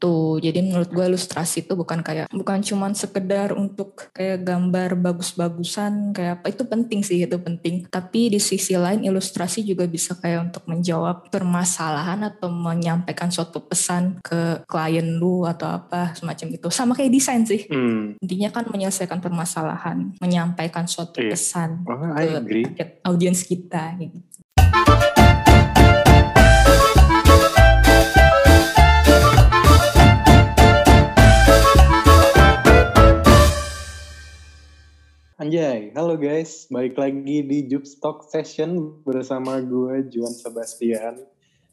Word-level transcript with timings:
gitu 0.00 0.40
jadi 0.40 0.64
menurut 0.64 0.88
gue 0.88 1.04
ilustrasi 1.04 1.68
itu 1.68 1.76
bukan 1.76 2.00
kayak 2.00 2.32
bukan 2.32 2.64
cuman 2.64 2.96
sekedar 2.96 3.52
untuk 3.52 4.08
kayak 4.16 4.48
gambar 4.48 4.96
bagus-bagusan 4.96 6.16
kayak 6.16 6.40
apa 6.40 6.46
itu 6.48 6.64
penting 6.64 7.04
sih 7.04 7.20
itu 7.20 7.36
penting 7.36 7.84
tapi 7.84 8.32
di 8.32 8.40
sisi 8.40 8.80
lain 8.80 9.04
ilustrasi 9.04 9.60
juga 9.60 9.84
bisa 9.84 10.16
kayak 10.16 10.48
untuk 10.48 10.64
menjawab 10.64 11.28
permasalahan 11.28 12.24
atau 12.24 12.48
menyampaikan 12.48 13.28
suatu 13.28 13.60
pesan 13.60 14.24
ke 14.24 14.64
klien 14.64 15.20
lu 15.20 15.44
atau 15.44 15.68
apa 15.68 16.16
semacam 16.16 16.56
itu 16.56 16.68
sama 16.72 16.96
kayak 16.96 17.12
desain 17.12 17.44
sih 17.44 17.68
Hmm. 17.68 18.16
intinya 18.24 18.48
kan 18.48 18.64
menyelesaikan 18.72 19.20
permasalahan 19.20 20.16
menyampaikan 20.16 20.88
suatu 20.88 21.20
Iya. 21.20 21.36
pesan 21.36 21.84
Oh, 21.84 22.00
ke 22.72 23.04
audiens 23.04 23.44
kita 23.44 24.00
gitu. 24.00 24.16
Anjay, 35.40 35.88
halo 35.96 36.20
guys, 36.20 36.68
balik 36.68 37.00
lagi 37.00 37.40
di 37.40 37.64
Jupstock 37.64 38.28
Session 38.28 39.00
bersama 39.00 39.56
gue 39.64 40.04
Juan 40.12 40.36
Sebastian. 40.36 41.16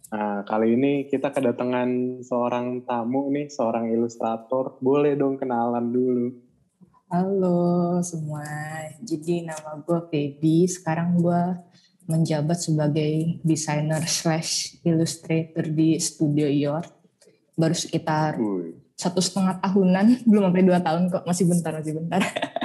Nah, 0.08 0.48
kali 0.48 0.80
ini 0.80 1.04
kita 1.12 1.36
kedatangan 1.36 2.24
seorang 2.24 2.88
tamu 2.88 3.28
nih, 3.28 3.52
seorang 3.52 3.92
ilustrator. 3.92 4.80
Boleh 4.80 5.20
dong 5.20 5.36
kenalan 5.36 5.92
dulu. 5.92 6.32
Halo 7.12 8.00
semua, 8.08 8.48
jadi 9.04 9.44
nama 9.44 9.84
gue 9.84 10.00
Feby. 10.16 10.64
Sekarang 10.72 11.20
gue 11.20 11.60
menjabat 12.08 12.64
sebagai 12.64 13.44
desainer 13.44 14.00
slash 14.08 14.80
illustrator 14.88 15.68
di 15.68 16.00
Studio 16.00 16.48
York. 16.48 16.88
Baru 17.60 17.76
sekitar 17.76 18.40
Wih. 18.40 18.80
satu 18.96 19.20
setengah 19.20 19.60
tahunan, 19.60 20.24
belum 20.24 20.56
sampai 20.56 20.64
dua 20.64 20.80
tahun 20.80 21.12
kok, 21.12 21.28
masih 21.28 21.52
bentar, 21.52 21.76
masih 21.76 22.00
bentar. 22.00 22.24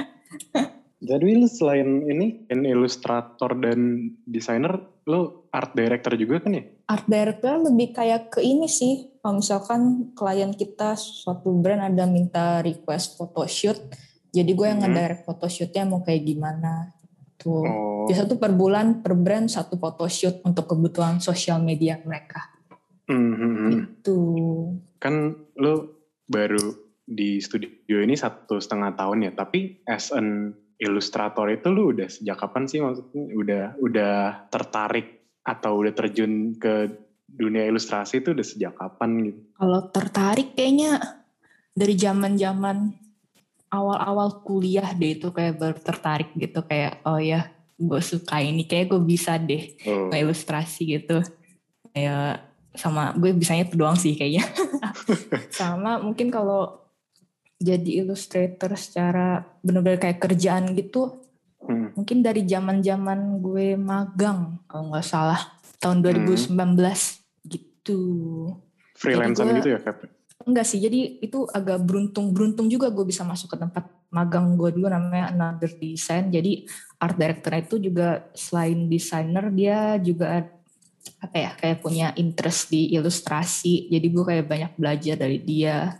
Jadi 1.03 1.35
lu 1.35 1.47
selain 1.51 2.07
ini, 2.07 2.47
kan 2.47 2.63
ilustrator 2.63 3.51
dan 3.59 4.07
desainer, 4.23 4.79
lu 5.03 5.43
art 5.51 5.75
director 5.75 6.15
juga 6.15 6.39
kan 6.39 6.55
ya? 6.55 6.63
Art 6.87 7.05
director 7.11 7.59
lebih 7.59 7.91
kayak 7.91 8.31
ke 8.31 8.39
ini 8.39 8.71
sih, 8.71 9.11
kalau 9.19 9.43
misalkan 9.43 10.11
klien 10.15 10.55
kita 10.55 10.95
suatu 10.95 11.51
brand 11.59 11.91
ada 11.91 12.07
minta 12.07 12.63
request 12.63 13.19
photoshoot, 13.19 13.79
jadi 14.31 14.47
gue 14.47 14.67
yang 14.67 14.79
Hmm. 14.79 14.95
ngedirect 14.95 15.27
photoshootnya 15.27 15.83
mau 15.83 15.99
kayak 16.07 16.23
gimana. 16.23 16.95
Tuh. 17.35 17.67
Oh, 17.67 18.07
Biasa 18.07 18.23
tuh 18.23 18.39
per 18.39 18.55
bulan, 18.55 19.03
per 19.03 19.19
brand 19.19 19.51
satu 19.51 19.75
photoshoot 19.75 20.39
untuk 20.47 20.71
kebutuhan 20.71 21.19
sosial 21.19 21.59
media 21.59 21.99
mereka. 22.07 22.47
hmm. 23.11 23.99
Itu. 23.99 24.19
kan 25.03 25.35
lu 25.59 25.99
baru 26.31 26.79
di 27.03 27.43
studio 27.43 27.99
ini 27.99 28.15
satu 28.15 28.55
setengah 28.55 28.95
tahun 28.95 29.27
ya, 29.27 29.31
tapi 29.35 29.83
as 29.83 30.15
an 30.15 30.55
ilustrator 30.83 31.47
itu 31.47 31.71
lu 31.71 31.95
udah 31.95 32.11
sejak 32.11 32.35
kapan 32.35 32.67
sih 32.67 32.83
maksudnya 32.83 33.23
udah 33.31 33.63
udah 33.79 34.15
tertarik 34.51 35.23
atau 35.43 35.79
udah 35.79 35.93
terjun 35.95 36.55
ke 36.59 36.91
dunia 37.23 37.65
ilustrasi 37.65 38.19
itu 38.21 38.35
udah 38.35 38.45
sejak 38.45 38.75
kapan 38.75 39.31
gitu? 39.31 39.39
Kalau 39.55 39.81
tertarik 39.89 40.53
kayaknya 40.53 40.99
dari 41.73 41.95
zaman-zaman 41.97 42.93
awal-awal 43.73 44.45
kuliah 44.45 44.93
deh 44.93 45.17
itu 45.17 45.33
kayak 45.33 45.57
baru 45.57 45.79
tertarik 45.81 46.29
gitu 46.37 46.61
kayak 46.61 47.01
oh 47.09 47.17
ya 47.17 47.49
gue 47.73 48.01
suka 48.05 48.37
ini 48.37 48.69
kayak 48.69 48.93
gue 48.93 49.01
bisa 49.01 49.39
deh 49.41 49.73
Oh, 49.89 50.13
ilustrasi 50.13 50.99
gitu. 50.99 51.25
Kayak 51.89 52.53
sama 52.77 53.13
gue 53.17 53.33
bisanya 53.33 53.65
itu 53.65 53.75
doang 53.77 53.97
sih 53.97 54.13
kayaknya. 54.13 54.45
sama 55.59 55.97
mungkin 55.97 56.29
kalau 56.29 56.82
jadi 57.63 58.03
illustrator 58.03 58.75
secara 58.75 59.41
bener-bener 59.63 59.97
kayak 59.97 60.19
kerjaan 60.19 60.75
gitu 60.75 61.23
hmm. 61.63 61.95
mungkin 61.95 62.19
dari 62.19 62.43
zaman-zaman 62.43 63.39
gue 63.39 63.79
magang 63.79 64.59
kalau 64.67 64.91
nggak 64.91 65.07
salah 65.07 65.39
tahun 65.83 65.99
2019 65.99 66.55
gitu. 67.51 67.99
freelancer 68.95 69.43
gitu 69.59 69.75
ya 69.75 69.79
Kak? 69.83 70.07
Enggak 70.43 70.67
sih, 70.67 70.79
jadi 70.79 71.23
itu 71.23 71.47
agak 71.51 71.83
beruntung-beruntung 71.83 72.67
juga 72.67 72.91
gue 72.91 73.03
bisa 73.07 73.23
masuk 73.23 73.55
ke 73.55 73.57
tempat 73.59 73.87
magang 74.11 74.59
gue 74.59 74.75
dulu 74.75 74.91
namanya 74.91 75.31
Another 75.31 75.71
Design. 75.71 76.31
Jadi 76.31 76.67
art 76.99 77.15
director 77.15 77.51
itu 77.55 77.75
juga 77.79 78.27
selain 78.35 78.91
desainer 78.91 79.47
dia 79.51 79.95
juga 80.03 80.43
apa 81.19 81.35
ya 81.35 81.51
kayak 81.55 81.79
punya 81.79 82.07
interest 82.19 82.71
di 82.71 82.91
ilustrasi. 82.91 83.87
Jadi 83.87 84.07
gue 84.11 84.23
kayak 84.23 84.45
banyak 84.47 84.71
belajar 84.75 85.15
dari 85.15 85.39
dia. 85.39 85.95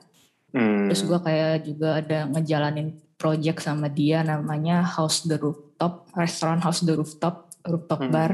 Hmm. 0.53 0.87
Terus 0.87 1.01
gue 1.03 1.19
kayak 1.19 1.53
juga 1.65 1.89
ada 1.97 2.29
ngejalanin 2.29 2.93
project 3.17 3.65
sama 3.65 3.89
dia 3.89 4.21
namanya 4.21 4.85
House 4.85 5.25
the 5.25 5.35
Rooftop, 5.35 6.13
restoran 6.13 6.61
House 6.61 6.85
the 6.85 6.93
Rooftop, 6.93 7.49
rooftop 7.65 8.05
Hmm. 8.05 8.13
bar. 8.13 8.31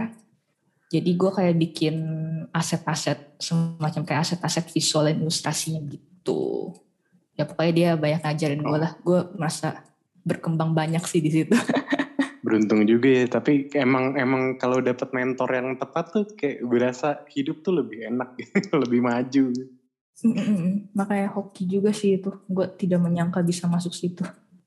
Jadi 0.90 1.12
gue 1.14 1.32
kayak 1.32 1.56
bikin 1.56 1.96
aset-aset 2.50 3.38
semacam 3.38 4.02
kayak 4.04 4.22
aset-aset 4.26 4.74
visual 4.74 5.06
dan 5.06 5.22
ilustrasinya 5.22 5.80
gitu. 5.86 6.74
Ya 7.38 7.46
pokoknya 7.46 7.74
dia 7.74 7.90
banyak 7.96 8.22
ngajarin 8.26 8.62
gue 8.62 8.74
Oh. 8.74 8.82
lah. 8.82 8.92
Gue 9.00 9.20
merasa 9.38 9.86
berkembang 10.26 10.74
banyak 10.74 11.06
sih 11.06 11.22
di 11.22 11.32
situ. 11.32 11.54
Beruntung 12.44 12.88
juga 12.88 13.06
ya, 13.06 13.26
tapi 13.30 13.70
emang 13.76 14.18
emang 14.18 14.58
kalau 14.58 14.82
dapat 14.82 15.14
mentor 15.14 15.54
yang 15.54 15.78
tepat 15.78 16.06
tuh 16.10 16.26
kayak 16.34 16.66
berasa 16.66 17.22
hidup 17.30 17.62
tuh 17.62 17.84
lebih 17.84 18.10
enak 18.10 18.34
gitu, 18.42 18.58
lebih 18.84 19.06
maju. 19.06 19.46
Mm-mm. 20.24 20.92
Makanya 20.96 21.32
hoki 21.32 21.64
juga 21.70 21.96
sih 21.96 22.20
itu. 22.20 22.32
Gue 22.48 22.68
tidak 22.76 23.00
menyangka 23.00 23.40
bisa 23.44 23.70
masuk 23.72 23.96
situ. 23.96 24.24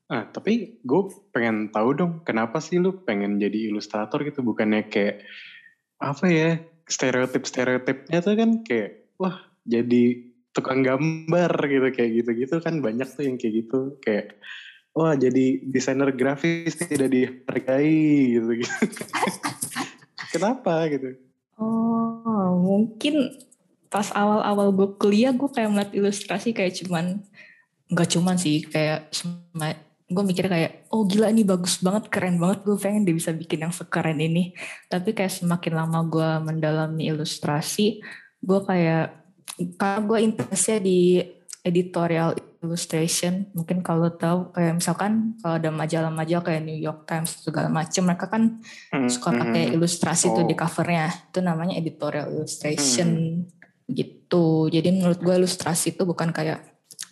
Ah, 0.09 0.29
tapi 0.29 0.77
gue 0.83 1.01
pengen 1.33 1.73
tahu 1.73 1.89
dong, 1.97 2.13
kenapa 2.21 2.61
sih 2.61 2.77
lu 2.77 3.01
pengen 3.05 3.41
jadi 3.41 3.71
ilustrator 3.71 4.21
gitu? 4.25 4.45
Bukannya 4.45 4.89
kayak 4.89 5.25
apa 6.03 6.25
ya 6.27 6.49
stereotip-stereotipnya 6.89 8.19
tuh 8.19 8.35
kan 8.35 8.49
kayak 8.67 9.07
wah 9.15 9.39
jadi 9.63 10.33
tukang 10.51 10.83
gambar 10.83 11.49
gitu 11.65 11.87
kayak 11.95 12.11
gitu-gitu 12.21 12.55
kan 12.59 12.83
banyak 12.83 13.07
tuh 13.07 13.23
yang 13.25 13.39
kayak 13.39 13.53
gitu 13.63 13.79
kayak 14.03 14.37
wah 14.93 15.15
jadi 15.15 15.63
desainer 15.63 16.11
grafis 16.13 16.75
tidak 16.77 17.09
dihargai 17.09 18.37
gitu 18.37 18.51
gitu. 18.61 18.75
kenapa 20.35 20.91
gitu? 20.91 21.17
Oh, 21.57 22.59
mungkin 22.59 23.31
pas 23.93 24.09
awal-awal 24.17 24.73
gue 24.73 24.89
kuliah 24.97 25.29
gue 25.29 25.45
kayak 25.53 25.69
melihat 25.69 25.91
ilustrasi 25.93 26.49
kayak 26.49 26.73
cuman 26.81 27.21
nggak 27.93 28.09
cuman 28.09 28.41
sih 28.41 28.65
kayak 28.65 29.13
gue 30.09 30.23
mikir 30.25 30.49
kayak 30.49 30.89
oh 30.89 31.05
gila 31.05 31.29
ini 31.29 31.45
bagus 31.45 31.77
banget 31.77 32.09
keren 32.09 32.41
banget 32.41 32.65
gue 32.65 32.73
pengen 32.81 33.05
dia 33.05 33.13
bisa 33.13 33.29
bikin 33.29 33.69
yang 33.69 33.73
sekeren 33.73 34.17
ini 34.17 34.57
tapi 34.89 35.13
kayak 35.13 35.29
semakin 35.29 35.77
lama 35.77 36.01
gue 36.09 36.29
mendalami 36.41 37.13
ilustrasi 37.13 38.01
gue 38.41 38.59
kayak 38.65 39.13
karena 39.77 39.99
gue 40.09 40.17
interestnya 40.25 40.81
di 40.81 41.21
editorial 41.61 42.33
illustration 42.65 43.47
mungkin 43.53 43.85
kalau 43.85 44.09
tahu 44.09 44.51
kayak 44.55 44.81
misalkan 44.81 45.37
kalau 45.39 45.61
ada 45.61 45.69
majalah-majalah 45.69 46.43
kayak 46.43 46.63
New 46.65 46.79
York 46.79 47.05
Times 47.05 47.45
segala 47.45 47.69
macam 47.69 48.09
mereka 48.09 48.25
kan 48.25 48.57
Hmm, 48.89 49.05
suka 49.05 49.29
hmm, 49.31 49.39
pakai 49.39 49.63
hmm. 49.69 49.75
ilustrasi 49.77 50.33
tuh 50.33 50.49
di 50.49 50.55
Oh. 50.57 50.59
covernya 50.65 51.13
itu 51.29 51.39
namanya 51.45 51.77
editorial 51.77 52.33
illustration 52.33 53.43
gitu 53.87 54.67
jadi 54.67 54.89
menurut 54.89 55.19
gue 55.19 55.35
ilustrasi 55.35 55.93
itu 55.93 56.03
bukan 56.03 56.31
kayak 56.31 56.63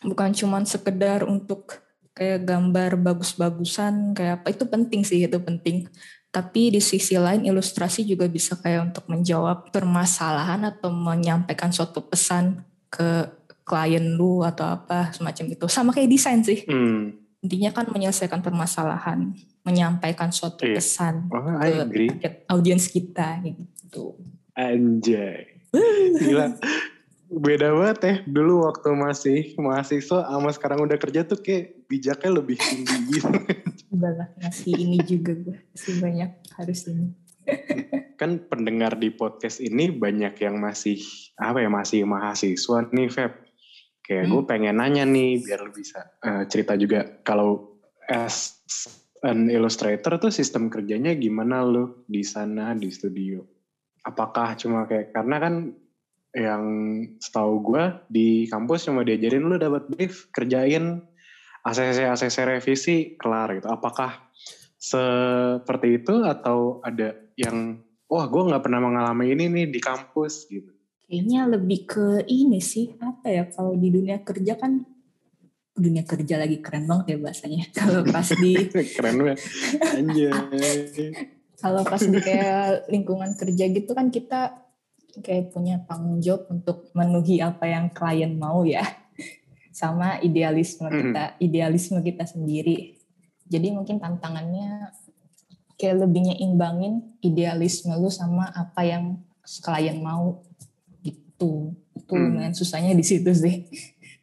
bukan 0.01 0.31
cuman 0.31 0.63
sekedar 0.63 1.23
untuk 1.23 1.83
kayak 2.11 2.43
gambar 2.43 2.95
bagus-bagusan 2.97 4.13
kayak 4.13 4.43
apa 4.43 4.47
itu 4.51 4.63
penting 4.65 5.01
sih 5.03 5.23
itu 5.23 5.37
penting 5.37 5.87
tapi 6.31 6.71
di 6.71 6.79
sisi 6.79 7.19
lain 7.19 7.43
ilustrasi 7.43 8.07
juga 8.07 8.23
bisa 8.25 8.55
kayak 8.55 8.91
untuk 8.91 9.05
menjawab 9.07 9.67
permasalahan 9.69 10.63
atau 10.63 10.87
menyampaikan 10.87 11.75
suatu 11.75 12.07
pesan 12.07 12.63
ke 12.87 13.27
klien 13.61 14.15
lu 14.15 14.39
atau 14.41 14.63
apa 14.65 15.11
semacam 15.11 15.46
itu 15.51 15.66
sama 15.67 15.91
kayak 15.91 16.07
desain 16.07 16.40
sih 16.40 16.63
Hmm. 16.63 17.19
intinya 17.41 17.72
kan 17.73 17.91
menyelesaikan 17.91 18.40
permasalahan 18.40 19.35
menyampaikan 19.61 20.31
suatu 20.31 20.66
Iya. 20.66 20.79
pesan 20.79 21.29
Oh, 21.29 21.41
ke 22.17 22.46
audiens 22.49 22.87
kita 22.87 23.41
gitu. 23.46 24.17
Anjay. 24.57 25.50
Gila. 26.22 26.47
Beda 27.32 27.72
banget 27.72 28.00
ya. 28.03 28.16
Dulu 28.28 28.68
waktu 28.68 28.90
masih 28.91 29.40
mahasiswa 29.56 30.28
sama 30.28 30.52
sekarang 30.52 30.84
udah 30.84 31.00
kerja 31.00 31.23
tuh 31.23 31.40
kayak 31.40 31.88
bijaknya 31.88 32.44
lebih 32.44 32.59
tinggi 32.59 32.97
gitu. 33.16 33.32
Masih 34.40 34.73
ini 34.76 35.00
juga 35.03 35.32
gue 35.35 35.58
masih 35.72 35.94
banyak 36.03 36.32
harus 36.59 36.79
ini. 36.91 37.16
kan 38.22 38.38
pendengar 38.46 39.02
di 39.02 39.09
podcast 39.09 39.64
ini 39.64 39.90
banyak 39.90 40.38
yang 40.38 40.62
masih 40.62 41.02
apa 41.41 41.64
ya 41.64 41.70
masih 41.73 42.06
mahasiswa 42.06 42.91
nih 42.91 43.09
Feb. 43.09 43.32
Kayak 44.03 44.28
gue 44.28 44.44
pengen 44.44 44.78
nanya 44.78 45.08
nih 45.08 45.40
biar 45.40 45.64
lu 45.64 45.72
bisa 45.72 46.03
eh, 46.20 46.44
cerita 46.52 46.76
juga 46.76 47.23
kalau 47.23 47.79
as 48.12 48.59
an 49.23 49.47
illustrator 49.47 50.20
tuh 50.20 50.34
sistem 50.34 50.68
kerjanya 50.68 51.16
gimana 51.16 51.64
lu 51.64 52.03
di 52.06 52.22
sana 52.28 52.76
di 52.76 52.91
studio? 52.91 53.60
Apakah 54.01 54.57
cuma 54.57 54.89
kayak 54.89 55.13
karena 55.13 55.37
kan 55.37 55.53
yang 56.31 56.63
setahu 57.19 57.59
gue 57.59 57.83
di 58.07 58.27
kampus 58.47 58.87
cuma 58.87 59.03
diajarin 59.03 59.51
lu 59.51 59.59
dapat 59.59 59.91
brief 59.91 60.31
kerjain 60.31 61.03
ACC 61.67 62.07
ACC 62.07 62.37
revisi 62.47 62.95
kelar 63.19 63.51
gitu. 63.59 63.67
Apakah 63.67 64.31
seperti 64.81 66.01
itu 66.01 66.25
atau 66.25 66.81
ada 66.81 67.13
yang 67.37 67.83
wah 68.09 68.25
gue 68.25 68.47
nggak 68.49 68.63
pernah 68.63 68.81
mengalami 68.81 69.35
ini 69.35 69.45
nih 69.51 69.65
di 69.69 69.79
kampus 69.83 70.49
gitu? 70.49 70.71
Kayaknya 71.05 71.41
lebih 71.51 71.79
ke 71.85 72.07
ini 72.31 72.63
sih 72.63 72.95
apa 72.97 73.27
ya 73.27 73.43
kalau 73.51 73.75
di 73.75 73.91
dunia 73.91 74.23
kerja 74.23 74.55
kan 74.55 74.79
dunia 75.71 76.07
kerja 76.07 76.39
lagi 76.39 76.63
keren 76.63 76.87
banget 76.87 77.15
ya 77.15 77.17
bahasanya. 77.19 77.63
Kalau 77.77 78.03
pas 78.07 78.27
di 78.27 78.53
keren 78.71 79.15
banget. 79.23 79.39
Anjay 79.95 80.31
kalau 81.61 81.85
pas 81.85 82.02
di 82.02 82.17
kayak 82.17 82.90
lingkungan 82.90 83.37
kerja 83.37 83.69
gitu 83.69 83.93
kan 83.93 84.09
kita 84.09 84.58
kayak 85.22 85.53
punya 85.53 85.84
tanggung 85.85 86.23
jawab 86.23 86.49
untuk 86.49 86.90
memenuhi 86.96 87.43
apa 87.43 87.69
yang 87.69 87.93
klien 87.93 88.34
mau 88.34 88.66
ya. 88.66 88.81
Sama 89.72 90.19
idealisme 90.19 90.90
mm 90.90 90.97
kita 90.99 91.23
idealisme 91.40 91.99
kita 92.02 92.25
sendiri. 92.28 92.97
Jadi 93.47 93.67
mungkin 93.72 94.02
tantangannya 94.02 94.91
kayak 95.75 96.02
lebihnya 96.02 96.35
imbangin 96.40 97.17
idealisme 97.22 97.93
lu 97.96 98.09
sama 98.09 98.49
apa 98.52 98.81
yang 98.81 99.22
klien 99.61 100.02
mau 100.02 100.41
gitu. 101.05 101.75
Itu 101.93 102.13
mm. 102.16 102.22
lumayan 102.25 102.55
susahnya 102.55 102.97
di 102.97 103.05
situ 103.05 103.31
sih. 103.31 103.69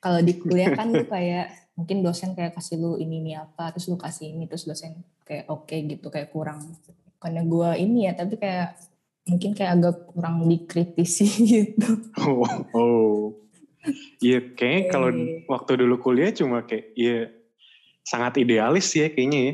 Kalau 0.03 0.21
di 0.21 0.37
kuliah 0.37 0.75
kan 0.75 0.91
lu 0.91 1.07
kayak 1.07 1.75
mungkin 1.79 2.03
dosen 2.03 2.35
kayak 2.35 2.59
kasih 2.59 2.75
lu 2.75 2.99
ini 2.99 3.23
nih 3.23 3.39
apa 3.39 3.71
terus 3.71 3.87
lu 3.87 3.95
kasih 3.95 4.35
ini 4.35 4.51
terus 4.51 4.67
dosen 4.67 4.99
kayak 5.23 5.47
oke 5.47 5.71
okay 5.71 5.87
gitu 5.87 6.11
kayak 6.11 6.35
kurang 6.35 6.59
karena 7.19 7.43
gue 7.43 7.71
ini 7.83 8.07
ya 8.07 8.13
tapi 8.15 8.39
kayak 8.39 8.79
mungkin 9.29 9.53
kayak 9.53 9.73
agak 9.79 9.97
kurang 10.09 10.49
dikritisi 10.49 11.29
gitu. 11.53 11.91
Oh, 12.25 12.47
oh. 12.73 13.17
Iya, 14.21 14.53
kayaknya 14.53 14.83
kalau 14.91 15.09
waktu 15.47 15.73
dulu 15.81 15.97
kuliah 16.03 16.33
cuma 16.35 16.65
kayak 16.67 16.93
iya 16.99 17.33
sangat 18.03 18.41
idealis 18.41 18.89
ya 18.97 19.13
kayaknya 19.13 19.41
ya. 19.41 19.53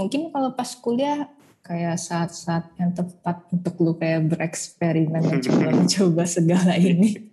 Mungkin 0.00 0.32
kalau 0.32 0.56
pas 0.56 0.72
kuliah 0.80 1.28
kayak 1.60 2.00
saat-saat 2.00 2.72
yang 2.80 2.96
tepat 2.96 3.44
untuk 3.52 3.76
lu 3.78 3.92
kayak 4.00 4.32
bereksperimen 4.32 5.20
mencoba-mencoba 5.20 6.24
segala 6.40 6.74
ini. 6.80 7.30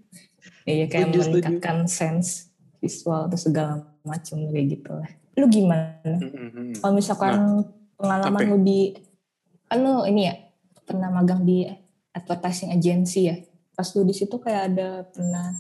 Iya 0.68 0.92
kayak 0.92 1.16
just, 1.16 1.32
meningkatkan 1.32 1.88
sense 1.88 2.52
visual 2.84 3.32
atau 3.32 3.40
segala 3.40 3.88
macam 4.04 4.36
kayak 4.52 4.68
gitu 4.78 4.92
lah. 4.92 5.10
Lu 5.40 5.48
gimana? 5.48 6.04
Mm-hmm. 6.04 6.84
Kalau 6.84 6.94
misalkan 6.94 7.34
nah, 7.40 7.64
pengalaman 7.96 8.42
lu 8.52 8.58
di, 8.62 8.80
kan 9.68 9.78
lu 9.84 10.08
ini 10.08 10.22
ya 10.28 10.36
pernah 10.88 11.12
magang 11.12 11.44
di 11.44 11.68
advertising 12.16 12.72
agency 12.72 13.28
ya. 13.28 13.36
Pas 13.76 13.88
lu 13.94 14.08
di 14.08 14.16
situ 14.16 14.40
kayak 14.40 14.64
ada 14.74 15.04
pernah 15.06 15.54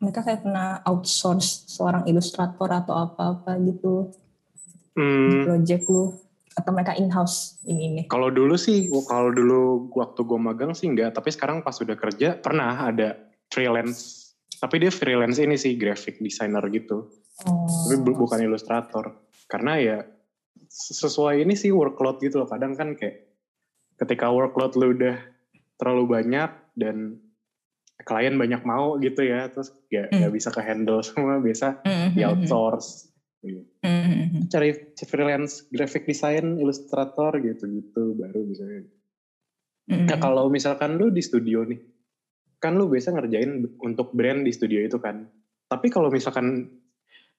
mereka 0.00 0.24
kayak 0.24 0.44
pernah 0.46 0.80
outsource 0.86 1.68
seorang 1.68 2.08
ilustrator 2.08 2.68
atau 2.72 2.94
apa-apa 2.96 3.56
gitu. 3.64 4.12
Hmm. 4.96 5.44
Project 5.48 5.84
lu 5.88 6.12
atau 6.50 6.70
mereka 6.74 6.92
in-house 6.98 7.62
ini 7.64 7.82
ini. 7.88 8.02
Kalau 8.10 8.28
dulu 8.28 8.58
sih, 8.58 8.90
kalau 9.06 9.30
dulu 9.30 9.88
waktu 9.94 10.20
gue 10.26 10.40
magang 10.40 10.72
sih 10.74 10.90
enggak, 10.90 11.14
tapi 11.14 11.30
sekarang 11.30 11.62
pas 11.62 11.72
sudah 11.72 11.94
kerja 11.94 12.36
pernah 12.36 12.90
ada 12.90 13.16
freelance. 13.48 14.34
Tapi 14.60 14.76
dia 14.82 14.92
freelance 14.92 15.40
ini 15.40 15.56
sih 15.56 15.78
graphic 15.78 16.20
designer 16.20 16.60
gitu. 16.68 17.08
Oh. 17.48 17.64
Tapi 17.88 18.12
bukan 18.12 18.44
ilustrator. 18.44 19.14
Karena 19.48 19.80
ya 19.80 19.98
sesuai 20.68 21.40
ini 21.42 21.56
sih 21.56 21.72
workload 21.72 22.20
gitu 22.20 22.44
loh. 22.44 22.48
Kadang 22.50 22.76
kan 22.76 22.92
kayak 22.98 23.29
ketika 24.00 24.32
workload 24.32 24.72
lu 24.80 24.96
udah 24.96 25.20
terlalu 25.76 26.20
banyak 26.20 26.50
dan 26.76 27.20
klien 28.04 28.36
banyak 28.40 28.64
mau 28.64 28.96
gitu 28.96 29.20
ya 29.20 29.52
terus 29.52 29.76
gak, 29.92 30.08
mm. 30.08 30.20
gak 30.24 30.32
bisa 30.32 30.48
ke 30.48 30.60
handle 30.64 31.04
semua 31.06 31.36
biasa 31.38 31.84
mm-hmm. 31.84 32.10
di 32.16 32.22
outsource 32.24 33.12
gitu. 33.44 33.62
mm-hmm. 33.84 34.48
cari 34.48 34.70
freelance 35.04 35.68
graphic 35.68 36.08
design 36.08 36.56
ilustrator 36.56 37.36
gitu 37.40 37.68
gitu 37.68 38.16
baru 38.16 38.40
bisa 38.48 38.64
mm-hmm. 38.64 40.08
nah 40.08 40.16
kalau 40.16 40.48
misalkan 40.48 40.96
lu 40.96 41.12
di 41.12 41.20
studio 41.20 41.64
nih 41.68 41.80
kan 42.60 42.76
lu 42.76 42.88
biasa 42.88 43.16
ngerjain 43.16 43.68
untuk 43.80 44.12
brand 44.12 44.44
di 44.44 44.52
studio 44.52 44.80
itu 44.80 44.96
kan 45.00 45.28
tapi 45.68 45.88
kalau 45.88 46.12
misalkan 46.12 46.68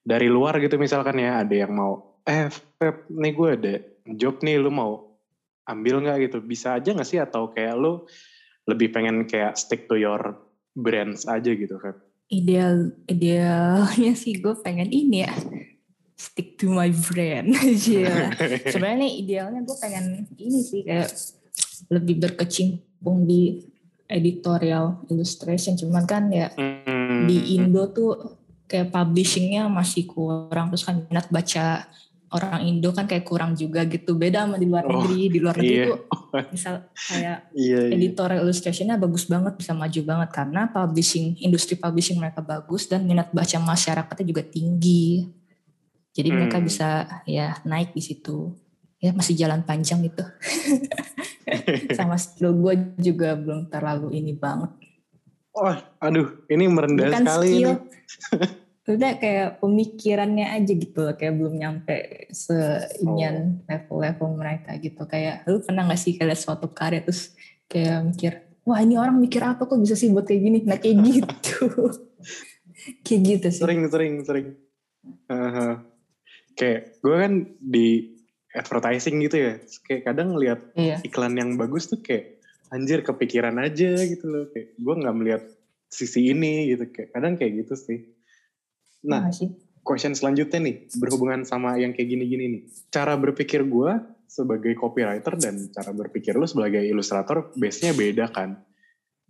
dari 0.02 0.26
luar 0.26 0.58
gitu 0.58 0.78
misalkan 0.78 1.18
ya 1.22 1.42
ada 1.42 1.54
yang 1.54 1.74
mau 1.74 2.18
eh 2.26 2.50
Pep 2.78 3.06
nih 3.10 3.32
gue 3.34 3.48
ada 3.54 3.74
job 4.18 4.42
nih 4.42 4.58
lu 4.58 4.70
mau 4.70 5.11
ambil 5.68 6.02
nggak 6.02 6.30
gitu? 6.30 6.38
Bisa 6.42 6.78
aja 6.78 6.90
nggak 6.92 7.08
sih? 7.08 7.18
Atau 7.22 7.50
kayak 7.52 7.74
lu 7.78 8.04
lebih 8.66 8.94
pengen 8.94 9.26
kayak 9.26 9.58
stick 9.58 9.90
to 9.90 9.98
your 9.98 10.38
brands 10.72 11.26
aja 11.26 11.52
gitu 11.52 11.76
Feb? 11.78 11.98
Ideal 12.32 12.96
idealnya 13.10 14.12
sih 14.16 14.40
gue 14.40 14.56
pengen 14.64 14.88
ini 14.88 15.28
ya 15.28 15.34
stick 16.22 16.54
to 16.56 16.70
my 16.70 16.88
brand 16.88 17.50
aja. 17.66 18.30
Sebenarnya 18.70 19.10
idealnya 19.10 19.60
gue 19.66 19.76
pengen 19.82 20.30
ini 20.38 20.60
sih 20.62 20.86
kayak 20.86 21.10
lebih 21.90 22.22
berkecimpung 22.22 23.26
di 23.26 23.58
editorial 24.06 25.02
illustration. 25.10 25.74
Cuman 25.74 26.06
kan 26.06 26.30
ya 26.30 26.54
hmm. 26.54 27.26
di 27.26 27.58
Indo 27.58 27.90
tuh 27.90 28.38
kayak 28.70 28.94
publishingnya 28.94 29.66
masih 29.66 30.06
kurang. 30.06 30.70
Terus 30.70 30.86
kan 30.86 31.02
minat 31.10 31.26
baca 31.28 31.90
orang 32.32 32.64
Indo 32.64 32.90
kan 32.96 33.04
kayak 33.04 33.24
kurang 33.28 33.52
juga 33.54 33.84
gitu. 33.84 34.16
Beda 34.16 34.48
sama 34.48 34.56
di 34.56 34.66
luar 34.66 34.88
oh, 34.88 34.90
negeri. 35.00 35.20
Di 35.28 35.38
luar 35.38 35.54
negeri 35.56 35.76
iya. 35.76 35.86
tuh 35.88 35.98
misal 36.54 36.74
kayak 36.92 37.38
iya, 37.52 37.78
iya. 37.86 37.94
editorial 37.94 38.42
illustrationnya 38.44 38.96
bagus 38.96 39.28
banget 39.28 39.54
bisa 39.60 39.72
maju 39.76 40.00
banget. 40.02 40.28
Karena 40.32 40.60
publishing 40.72 41.38
industri 41.44 41.76
publishing 41.76 42.18
mereka 42.18 42.40
bagus 42.40 42.88
dan 42.88 43.04
minat 43.04 43.30
baca 43.30 43.56
masyarakatnya 43.60 44.26
juga 44.26 44.42
tinggi. 44.44 45.28
Jadi 46.12 46.28
hmm. 46.28 46.36
mereka 46.36 46.58
bisa 46.60 46.88
ya 47.28 47.56
naik 47.68 47.92
di 47.92 48.02
situ. 48.04 48.56
Ya 49.02 49.12
masih 49.12 49.34
jalan 49.36 49.62
panjang 49.66 50.00
gitu. 50.02 50.24
Sama 51.98 52.16
skill 52.16 52.54
gue 52.54 52.96
juga 53.02 53.34
belum 53.36 53.68
terlalu 53.68 54.16
ini 54.16 54.32
banget. 54.32 54.72
Oh 55.52 55.76
aduh 56.00 56.48
ini 56.48 56.64
merendah 56.64 57.12
Bukan 57.12 57.24
sekali 57.28 57.50
skill, 57.52 57.76
ini 57.76 58.46
udah 58.82 59.14
kayak 59.22 59.62
pemikirannya 59.62 60.58
aja 60.58 60.72
gitu 60.74 60.98
loh 61.06 61.14
kayak 61.14 61.38
belum 61.38 61.54
nyampe 61.54 62.26
seinian 62.34 63.62
oh. 63.62 63.70
level-level 63.70 64.28
mereka 64.34 64.74
gitu. 64.82 65.06
Kayak 65.06 65.46
lu 65.46 65.62
pernah 65.62 65.86
gak 65.86 66.00
sih 66.02 66.18
kayak 66.18 66.34
suatu 66.34 66.66
karya 66.74 67.06
terus 67.06 67.38
kayak 67.70 68.10
mikir 68.10 68.32
wah 68.66 68.82
ini 68.82 68.98
orang 68.98 69.22
mikir 69.22 69.42
apa 69.42 69.70
kok 69.70 69.78
bisa 69.78 69.94
sih 69.94 70.10
buat 70.10 70.26
kayak 70.26 70.42
gini 70.42 70.58
nah 70.66 70.78
kayak 70.82 70.98
gitu. 70.98 71.66
Kayak 73.06 73.22
gitu 73.22 73.46
sih. 73.54 73.62
Sering 73.62 73.86
sering 73.86 74.26
sering. 74.26 74.46
Uh, 75.30 75.78
kayak 76.58 76.98
gue 76.98 77.14
kan 77.14 77.32
di 77.62 78.18
advertising 78.58 79.22
gitu 79.22 79.38
ya 79.38 79.54
kayak 79.86 80.02
kadang 80.10 80.34
ngeliat 80.34 80.58
iya. 80.74 80.98
iklan 81.06 81.38
yang 81.38 81.54
bagus 81.54 81.86
tuh 81.86 82.02
kayak 82.02 82.42
anjir 82.74 83.06
kepikiran 83.06 83.54
aja 83.62 84.02
gitu 84.02 84.26
loh. 84.26 84.50
Kayak 84.50 84.74
gue 84.82 84.94
nggak 84.98 85.14
melihat 85.14 85.42
sisi 85.94 86.34
ini 86.34 86.74
gitu 86.74 86.90
kayak 86.90 87.14
kadang 87.14 87.38
kayak 87.38 87.52
gitu 87.62 87.78
sih 87.78 87.98
Nah, 89.02 89.28
ya, 89.30 89.50
question 89.82 90.14
selanjutnya 90.14 90.62
nih 90.62 90.76
berhubungan 90.98 91.42
sama 91.42 91.74
yang 91.78 91.90
kayak 91.92 92.08
gini-gini 92.08 92.44
nih. 92.48 92.62
Cara 92.88 93.18
berpikir 93.18 93.66
gue 93.66 93.98
sebagai 94.30 94.72
copywriter 94.78 95.36
dan 95.36 95.68
cara 95.74 95.92
berpikir 95.92 96.38
lu 96.38 96.48
sebagai 96.48 96.80
ilustrator 96.80 97.52
base-nya 97.58 97.92
beda 97.92 98.32
kan 98.32 98.62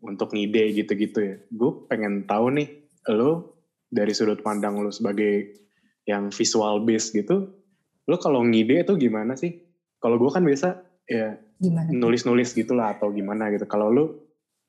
untuk 0.05 0.31
ngide 0.37 0.77
gitu-gitu 0.79 1.19
ya. 1.19 1.37
Gue 1.51 1.89
pengen 1.89 2.29
tahu 2.29 2.55
nih 2.55 2.69
lu 3.11 3.51
dari 3.91 4.13
sudut 4.15 4.41
pandang 4.45 4.79
lu 4.79 4.95
sebagai 4.95 5.59
yang 6.07 6.31
visual 6.31 6.83
base 6.83 7.15
gitu, 7.15 7.51
lu 8.07 8.17
kalau 8.19 8.43
ngide 8.47 8.87
itu 8.87 8.95
gimana 8.99 9.35
sih? 9.35 9.59
Kalau 9.99 10.19
gue 10.19 10.31
kan 10.31 10.43
biasa 10.43 10.69
ya 11.07 11.35
nulis-nulis 11.91 12.55
gitulah 12.55 12.99
atau 12.99 13.11
gimana 13.15 13.51
gitu. 13.55 13.67
Kalau 13.67 13.91
lu 13.91 14.05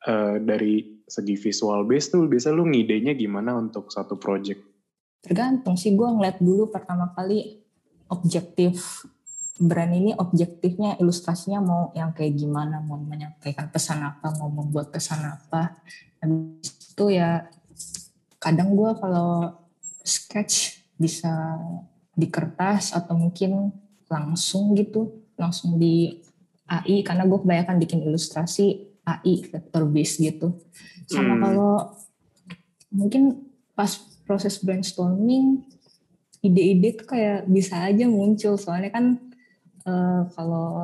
uh, 0.06 0.38
dari 0.38 1.04
segi 1.06 1.36
visual 1.38 1.86
base 1.86 2.14
tuh 2.14 2.26
biasa 2.30 2.54
lu 2.54 2.70
ngidenya 2.70 3.14
gimana 3.18 3.58
untuk 3.58 3.90
satu 3.90 4.18
project? 4.18 4.73
Tergantung 5.24 5.80
sih 5.80 5.96
gue 5.96 6.04
ngeliat 6.04 6.44
dulu 6.44 6.68
pertama 6.68 7.16
kali 7.16 7.64
objektif 8.12 9.08
brand 9.56 9.96
ini 9.96 10.12
objektifnya 10.12 11.00
ilustrasinya 11.00 11.64
mau 11.64 11.84
yang 11.96 12.12
kayak 12.12 12.36
gimana 12.36 12.84
mau 12.84 13.00
menyampaikan 13.00 13.72
pesan 13.72 14.04
apa 14.04 14.36
mau 14.36 14.52
membuat 14.52 14.92
pesan 14.92 15.24
apa 15.24 15.80
habis 16.20 16.92
itu 16.92 17.06
ya 17.16 17.48
kadang 18.44 18.76
gue 18.76 18.92
kalau 19.00 19.56
sketch 20.04 20.84
bisa 21.00 21.32
di 22.14 22.28
kertas 22.28 22.92
atau 22.92 23.16
mungkin 23.16 23.72
langsung 24.12 24.76
gitu 24.76 25.24
langsung 25.40 25.80
di 25.80 26.20
AI 26.68 27.02
karena 27.02 27.24
gue 27.24 27.40
kebanyakan 27.40 27.80
bikin 27.80 28.04
ilustrasi 28.04 28.92
AI 29.08 29.48
vector 29.48 29.88
base 29.88 30.20
gitu 30.20 30.60
sama 31.08 31.36
hmm. 31.36 31.42
kalau 31.42 31.74
mungkin 32.94 33.24
pas 33.74 34.13
proses 34.34 34.58
brainstorming 34.66 35.62
ide-ide 36.42 36.98
tuh 36.98 37.08
kayak 37.14 37.46
bisa 37.46 37.78
aja 37.86 38.10
muncul 38.10 38.58
soalnya 38.58 38.90
kan 38.90 39.22
Uh, 39.84 40.24
kalau 40.32 40.80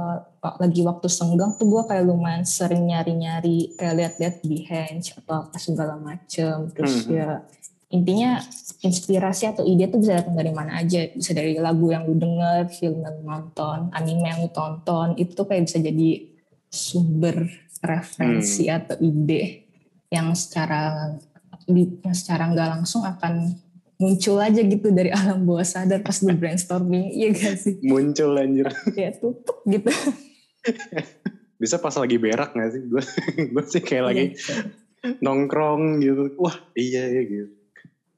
lagi 0.59 0.83
waktu 0.83 1.07
senggang 1.07 1.55
tuh 1.55 1.71
gue 1.71 1.87
kayak 1.87 2.03
lumayan 2.03 2.43
sering 2.43 2.83
nyari-nyari 2.83 3.71
kayak 3.79 3.95
lihat-lihat 3.95 4.35
Behance 4.43 5.15
atau 5.15 5.47
apa 5.47 5.55
segala 5.55 5.95
macem 5.95 6.67
terus 6.75 7.07
hmm. 7.07 7.15
ya 7.15 7.39
intinya 7.95 8.43
inspirasi 8.83 9.55
atau 9.55 9.63
ide 9.63 9.87
tuh 9.87 10.03
bisa 10.03 10.19
datang 10.19 10.35
dari 10.35 10.51
mana 10.51 10.83
aja 10.83 11.07
bisa 11.15 11.31
dari 11.31 11.55
lagu 11.55 11.87
yang 11.95 12.11
lu 12.11 12.19
denger 12.19 12.67
film 12.75 12.99
yang 12.99 13.15
lu 13.17 13.23
nonton 13.23 13.87
anime 13.95 14.27
yang 14.35 14.43
lu 14.43 14.51
tonton 14.51 15.15
itu 15.15 15.31
tuh 15.31 15.47
kayak 15.47 15.71
bisa 15.71 15.79
jadi 15.79 16.09
sumber 16.67 17.47
referensi 17.79 18.67
hmm. 18.67 18.75
atau 18.83 18.97
ide 18.99 19.43
yang 20.11 20.35
secara 20.35 21.15
yang 21.69 22.15
secara 22.17 22.49
nggak 22.49 22.81
langsung 22.81 23.05
akan 23.05 23.53
muncul 23.99 24.39
aja 24.39 24.63
gitu 24.63 24.95
dari 24.95 25.11
alam 25.11 25.43
bawah 25.43 25.67
sadar 25.67 25.99
pas 25.99 26.15
lu 26.23 26.31
brainstorming. 26.31 27.11
Iya 27.11 27.35
gak 27.35 27.55
sih? 27.59 27.75
Muncul 27.83 28.31
anjir. 28.39 28.71
Ya 28.95 29.11
tutup 29.11 29.59
gitu. 29.67 29.91
Bisa 31.61 31.75
pas 31.83 31.91
lagi 31.99 32.15
berak 32.15 32.55
gak 32.55 32.71
sih? 32.71 32.81
Gue 32.87 33.03
gue 33.53 33.63
sih 33.67 33.83
kayak 33.83 34.05
lagi 34.07 34.25
iya. 34.39 34.55
nongkrong 35.19 35.99
gitu. 35.99 36.31
Wah 36.39 36.55
iya 36.79 37.11
iya 37.11 37.21
gitu. 37.27 37.51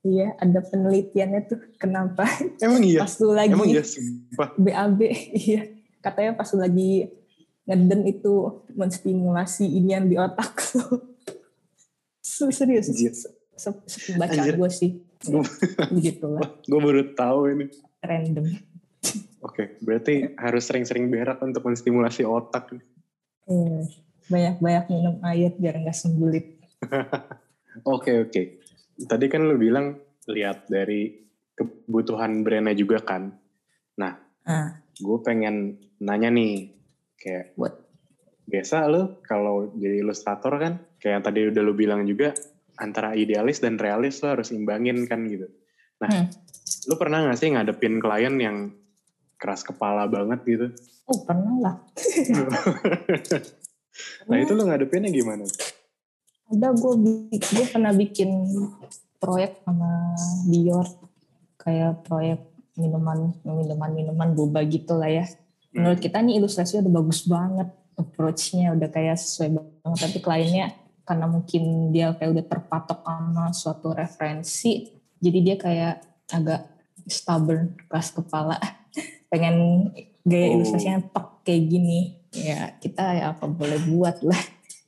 Iya 0.02 0.38
ada 0.38 0.62
penelitiannya 0.66 1.42
tuh 1.50 1.62
kenapa 1.78 2.26
emang 2.62 2.82
iya? 2.86 3.02
pas 3.02 3.14
lu 3.18 3.34
lagi 3.34 3.54
emang 3.54 3.70
iya 3.70 3.82
sumpah. 3.82 4.50
BAB 4.62 5.00
iya. 5.34 5.62
Katanya 6.02 6.38
pas 6.38 6.50
lu 6.54 6.62
lagi 6.62 7.10
ngeden 7.66 8.06
itu 8.06 8.66
menstimulasi 8.78 9.66
ini 9.66 9.98
yang 9.98 10.06
di 10.10 10.18
otak 10.18 10.62
lo 10.78 11.14
serius 12.54 12.90
seperti 12.90 13.41
baca 14.18 14.42
gue 14.50 14.70
sih. 14.72 14.92
Begitu 15.94 16.26
lah 16.26 16.50
gue 16.70 16.80
baru 16.82 17.02
tahu 17.14 17.40
ini. 17.54 17.66
Random. 18.02 18.46
Oke 18.50 18.58
okay, 19.42 19.68
berarti 19.82 20.38
harus 20.38 20.64
sering-sering 20.66 21.10
berak 21.10 21.42
untuk 21.42 21.66
menstimulasi 21.66 22.26
otak. 22.26 22.74
Hmm, 23.46 23.86
banyak-banyak 24.30 24.86
minum 24.90 25.16
air 25.26 25.52
biar 25.58 25.82
nggak 25.82 25.98
sembulit 25.98 26.62
oke 27.86 28.12
oke. 28.26 28.30
Okay. 28.30 28.46
tadi 29.06 29.26
kan 29.30 29.46
lu 29.46 29.58
bilang 29.58 29.98
lihat 30.30 30.70
dari 30.70 31.10
kebutuhan 31.58 32.42
brandnya 32.46 32.74
juga 32.78 33.02
kan. 33.02 33.34
Nah 33.98 34.14
ah. 34.46 34.70
gue 34.98 35.18
pengen 35.22 35.78
nanya 36.02 36.34
nih 36.34 36.74
kayak 37.18 37.54
What? 37.58 37.76
biasa 38.52 38.90
lo 38.92 39.22
kalau 39.24 39.72
jadi 39.78 40.04
ilustrator 40.04 40.58
kan 40.60 40.74
kayak 41.00 41.14
yang 41.22 41.24
tadi 41.24 41.40
udah 41.48 41.62
lu 41.64 41.74
bilang 41.78 42.04
juga 42.04 42.36
antara 42.80 43.18
idealis 43.18 43.60
dan 43.60 43.76
realis 43.76 44.22
lo 44.24 44.38
harus 44.38 44.54
imbangin 44.54 45.04
kan 45.10 45.26
gitu. 45.28 45.48
Nah, 46.02 46.10
hmm. 46.10 46.28
lo 46.90 46.96
pernah 46.98 47.28
gak 47.30 47.38
sih 47.38 47.52
ngadepin 47.54 48.02
klien 48.02 48.36
yang 48.42 48.58
keras 49.42 49.66
kepala 49.66 50.06
banget 50.06 50.40
gitu? 50.46 50.68
Oh 51.10 51.26
pernah 51.26 51.56
lah. 51.62 51.76
nah 54.30 54.38
itu 54.38 54.54
lo 54.54 54.64
ngadepinnya 54.70 55.10
gimana? 55.10 55.46
Ada 56.52 56.76
gue 56.78 56.94
gue 57.38 57.66
pernah 57.70 57.94
bikin 57.96 58.30
proyek 59.22 59.62
sama 59.66 60.14
Dior 60.50 60.88
kayak 61.62 62.06
proyek 62.06 62.42
minuman 62.78 63.34
minuman 63.46 63.92
minuman 63.94 64.30
boba 64.34 64.66
gitu 64.66 64.98
lah 64.98 65.10
ya. 65.10 65.26
Menurut 65.72 66.02
hmm. 66.02 66.06
kita 66.06 66.18
nih 66.20 66.42
ilustrasinya 66.42 66.84
udah 66.84 66.94
bagus 67.00 67.22
banget, 67.30 67.70
approach-nya 67.96 68.76
udah 68.76 68.90
kayak 68.92 69.16
sesuai 69.16 69.50
banget, 69.56 70.00
tapi 70.04 70.18
kliennya 70.20 70.66
karena 71.12 71.28
mungkin 71.28 71.92
dia 71.92 72.16
kayak 72.16 72.32
udah 72.32 72.46
terpatok 72.48 73.04
sama 73.04 73.52
suatu 73.52 73.92
referensi 73.92 74.88
jadi 75.20 75.40
dia 75.44 75.56
kayak 75.60 75.96
agak 76.32 76.62
stubborn 77.04 77.76
keras 77.92 78.16
kepala. 78.16 78.56
Pengen 79.32 79.92
gaya 80.24 80.48
oh. 80.48 80.56
ilustrasinya 80.56 81.04
tok 81.12 81.44
kayak 81.44 81.68
gini. 81.68 82.16
Ya 82.32 82.80
kita 82.80 83.20
ya 83.20 83.36
apa 83.36 83.44
boleh 83.52 83.76
buat 83.92 84.24
lah. 84.24 84.40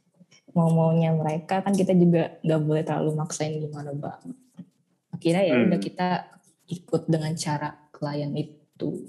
Mau 0.56 0.72
maunya 0.72 1.12
mereka 1.12 1.60
kan 1.60 1.76
kita 1.76 1.92
juga 1.92 2.40
nggak 2.40 2.62
boleh 2.64 2.84
terlalu 2.88 3.12
maksain 3.20 3.60
gimana 3.60 3.92
banget 3.92 4.38
akhirnya 5.24 5.44
ya 5.48 5.56
hmm. 5.56 5.66
udah 5.72 5.80
kita 5.80 6.10
ikut 6.68 7.02
dengan 7.08 7.32
cara 7.40 7.70
klien 7.96 8.36
itu. 8.36 9.08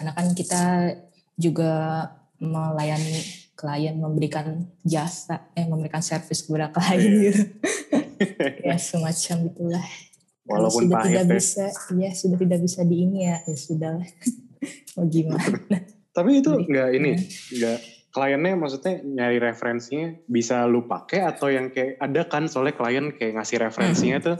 Karena 0.00 0.16
kan 0.16 0.32
kita 0.32 0.88
juga 1.36 2.08
melayani 2.40 3.20
klien 3.52 3.94
memberikan 3.96 4.66
jasa 4.82 5.52
eh 5.52 5.68
memberikan 5.68 6.00
servis 6.00 6.44
kepada 6.44 6.72
klien 6.72 7.00
iya. 7.00 7.20
gitu 7.28 7.42
ya 8.64 8.76
semacam 8.78 9.36
itulah 9.52 9.86
walaupun 10.46 10.88
sudah 10.88 11.02
tidak 11.06 11.26
ya. 11.26 11.32
bisa 11.36 11.64
ya 11.96 12.10
sudah 12.14 12.38
tidak 12.40 12.60
bisa 12.64 12.80
di 12.82 12.96
ini 13.06 13.18
ya 13.28 13.36
ya 13.44 13.56
sudah 13.56 13.94
mau 14.96 15.06
gimana 15.06 15.78
tapi 16.12 16.30
itu 16.40 16.52
enggak 16.68 16.88
ini 16.96 17.10
enggak 17.56 17.78
kliennya 18.12 18.52
maksudnya 18.60 18.94
nyari 19.00 19.38
referensinya 19.40 20.12
bisa 20.28 20.68
lu 20.68 20.84
pakai 20.84 21.24
atau 21.24 21.48
yang 21.48 21.72
kayak 21.72 21.96
ada 21.96 22.28
kan 22.28 22.44
soalnya 22.44 22.76
klien 22.76 23.06
kayak 23.16 23.40
ngasih 23.40 23.58
referensinya 23.64 24.18
hmm. 24.20 24.26
tuh 24.28 24.38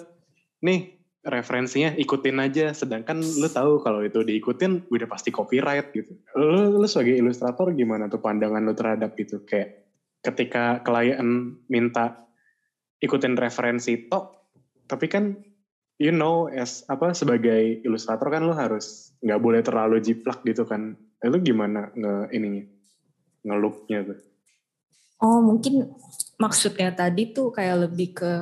nih 0.63 1.02
referensinya 1.23 1.95
ikutin 1.95 2.39
aja. 2.43 2.75
Sedangkan 2.75 3.23
lu 3.23 3.49
tahu 3.49 3.79
kalau 3.83 4.03
itu 4.03 4.27
diikutin 4.27 4.91
udah 4.91 5.09
pasti 5.09 5.31
copyright 5.31 5.95
gitu. 5.95 6.19
Lu, 6.35 6.79
lu 6.79 6.87
sebagai 6.87 7.19
ilustrator 7.19 7.71
gimana 7.75 8.11
tuh 8.11 8.19
pandangan 8.19 8.63
lu 8.63 8.75
terhadap 8.75 9.15
itu? 9.19 9.43
Kayak 9.47 9.87
ketika 10.23 10.83
klien 10.83 11.59
minta 11.67 12.27
ikutin 13.03 13.35
referensi 13.35 14.07
tok 14.07 14.55
tapi 14.87 15.11
kan 15.11 15.35
you 15.99 16.15
know 16.15 16.47
as 16.47 16.87
apa 16.87 17.11
sebagai 17.15 17.83
ilustrator 17.83 18.31
kan 18.31 18.47
lu 18.47 18.55
harus 18.55 19.15
nggak 19.23 19.43
boleh 19.43 19.61
terlalu 19.63 20.03
jiplak 20.03 20.43
gitu 20.43 20.67
kan. 20.67 20.99
Lu 21.23 21.39
gimana 21.39 21.95
nge 21.95 22.35
ininya 22.35 22.65
ngelupnya 23.47 23.99
tuh? 24.11 24.19
Oh 25.23 25.39
mungkin 25.39 25.87
maksudnya 26.35 26.91
tadi 26.91 27.31
tuh 27.31 27.55
kayak 27.55 27.87
lebih 27.87 28.11
ke 28.11 28.33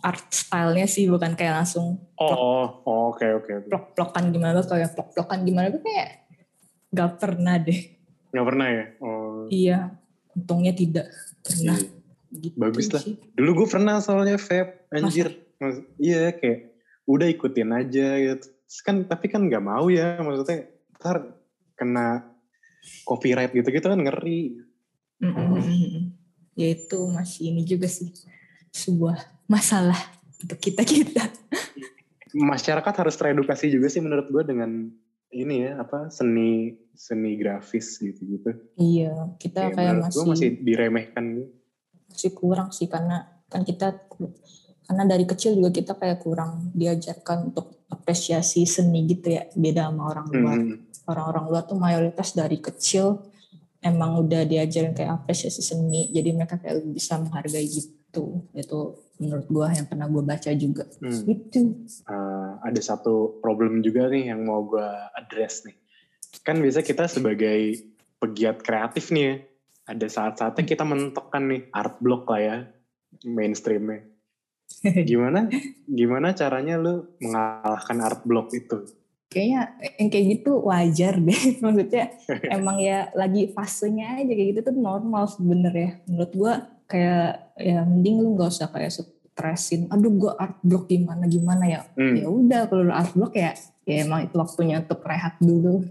art 0.00 0.32
stylenya 0.32 0.88
sih 0.88 1.06
bukan 1.06 1.36
kayak 1.36 1.62
langsung 1.62 2.00
oh 2.16 2.82
oh 2.84 3.14
oke 3.14 3.26
oke 3.44 3.52
plok-plokan 3.68 4.32
gimana 4.32 4.60
tuh 4.60 4.76
kayak 4.76 4.96
plok-plokan 4.96 5.44
gimana 5.44 5.68
tuh 5.68 5.84
kayak 5.84 6.20
gak 6.90 7.22
pernah 7.22 7.54
deh. 7.58 7.80
Gak 8.30 8.46
pernah 8.46 8.66
ya? 8.70 8.84
Oh. 9.02 9.46
Iya 9.50 9.78
untungnya 10.34 10.74
tidak 10.74 11.06
pernah. 11.42 11.78
Iya. 11.78 11.98
gitu 12.30 12.54
bagus 12.62 12.86
lah. 12.94 13.02
sih. 13.02 13.18
dulu 13.34 13.66
gue 13.66 13.68
pernah 13.74 13.98
soalnya 13.98 14.38
vape 14.38 14.86
anjir. 14.94 15.34
Mas, 15.58 15.82
iya 15.98 16.30
kayak 16.30 16.78
udah 17.10 17.26
ikutin 17.26 17.74
aja 17.74 18.06
gitu 18.16 18.46
kan 18.86 19.02
tapi 19.02 19.26
kan 19.26 19.50
nggak 19.50 19.58
mau 19.66 19.90
ya 19.90 20.22
maksudnya 20.22 20.70
ntar 20.94 21.26
kena 21.74 22.22
copyright 23.02 23.50
gitu 23.50 23.66
gitu 23.74 23.86
kan 23.90 23.98
ngeri. 23.98 24.62
Mm 25.20 25.32
-hmm. 25.36 26.02
ya 26.54 26.68
itu 26.70 26.98
masih 27.10 27.50
ini 27.50 27.66
juga 27.66 27.90
sih 27.90 28.14
sebuah 28.70 29.18
masalah 29.50 29.98
untuk 30.38 30.62
kita 30.62 30.86
kita. 30.86 31.26
Masyarakat 32.30 32.94
harus 32.94 33.18
teredukasi 33.18 33.74
juga 33.74 33.90
sih 33.90 33.98
menurut 33.98 34.30
gue 34.30 34.42
dengan 34.46 34.86
ini 35.34 35.66
ya 35.66 35.82
apa 35.82 36.06
seni 36.14 36.78
seni 36.94 37.34
grafis 37.34 37.98
gitu 37.98 38.22
gitu. 38.38 38.50
Iya 38.78 39.34
kita 39.42 39.70
ya, 39.70 39.74
kayak 39.74 39.94
masih 40.06 40.14
gue 40.14 40.24
masih 40.30 40.48
diremehkan. 40.62 41.24
Masih 42.06 42.30
kurang 42.30 42.70
sih 42.70 42.86
karena 42.86 43.26
kan 43.50 43.66
kita 43.66 44.06
karena 44.86 45.02
dari 45.06 45.26
kecil 45.26 45.58
juga 45.58 45.74
kita 45.74 45.98
kayak 45.98 46.22
kurang 46.22 46.70
diajarkan 46.70 47.50
untuk 47.50 47.82
apresiasi 47.90 48.62
seni 48.62 49.10
gitu 49.10 49.34
ya 49.34 49.50
beda 49.58 49.90
sama 49.90 50.02
orang 50.14 50.26
luar. 50.30 50.58
Hmm. 50.62 50.78
Orang-orang 51.10 51.44
luar 51.50 51.62
tuh 51.66 51.78
mayoritas 51.78 52.38
dari 52.38 52.62
kecil 52.62 53.18
emang 53.82 54.20
udah 54.22 54.46
diajarin 54.46 54.94
kayak 54.94 55.24
apresiasi 55.24 55.64
seni 55.64 56.12
jadi 56.14 56.30
mereka 56.36 56.60
kayak 56.60 56.84
bisa 56.92 57.16
menghargai 57.16 57.66
gitu 57.66 58.44
itu 58.52 58.78
menurut 59.20 59.46
gue 59.46 59.66
yang 59.76 59.86
pernah 59.86 60.08
gue 60.08 60.22
baca 60.24 60.50
juga. 60.56 60.84
Hmm. 60.98 61.22
itu 61.28 61.60
uh, 62.08 62.58
ada 62.64 62.80
satu 62.80 63.38
problem 63.44 63.84
juga 63.84 64.08
nih 64.08 64.32
yang 64.32 64.48
mau 64.48 64.64
gue 64.64 64.88
address 65.14 65.68
nih. 65.68 65.76
Kan 66.40 66.64
biasa 66.64 66.80
kita 66.80 67.04
sebagai 67.06 67.84
pegiat 68.16 68.64
kreatif 68.64 69.12
nih 69.12 69.24
ya 69.24 69.34
ada 69.90 70.06
saat-saatnya 70.06 70.64
kita 70.64 70.86
menentukan 70.86 71.42
nih 71.50 71.62
art 71.74 71.98
block 71.98 72.30
lah 72.30 72.40
ya 72.40 72.56
mainstreamnya. 73.26 74.06
Gimana 75.10 75.50
gimana 75.90 76.30
caranya 76.32 76.78
lu 76.78 77.10
mengalahkan 77.18 77.98
art 77.98 78.22
block 78.22 78.54
itu? 78.54 78.86
Kayaknya 79.30 79.62
yang 79.98 80.08
kayak 80.10 80.26
gitu 80.38 80.52
wajar 80.62 81.14
deh. 81.18 81.42
Maksudnya 81.62 82.04
emang 82.56 82.78
ya 82.78 83.10
lagi 83.18 83.50
fasenya 83.50 84.22
aja 84.22 84.30
kayak 84.30 84.48
gitu 84.54 84.60
tuh 84.70 84.76
normal 84.78 85.26
sebenernya 85.26 85.98
menurut 86.06 86.32
gue 86.34 86.54
kayak 86.90 87.54
ya 87.54 87.86
mending 87.86 88.18
lu 88.18 88.34
nggak 88.34 88.50
usah 88.50 88.66
kayak 88.74 88.90
stresin 88.90 89.86
aduh 89.88 90.10
gue 90.10 90.32
art 90.34 90.58
block 90.66 90.90
gimana 90.90 91.30
gimana 91.30 91.64
ya? 91.70 91.80
Hmm. 91.94 92.18
ya 92.18 92.26
udah 92.26 92.66
kalau 92.66 92.90
art 92.90 93.14
block 93.14 93.38
ya 93.38 93.54
ya 93.86 94.02
emang 94.02 94.26
itu 94.26 94.34
waktunya 94.34 94.82
untuk 94.82 95.00
rehat 95.06 95.38
dulu. 95.38 95.86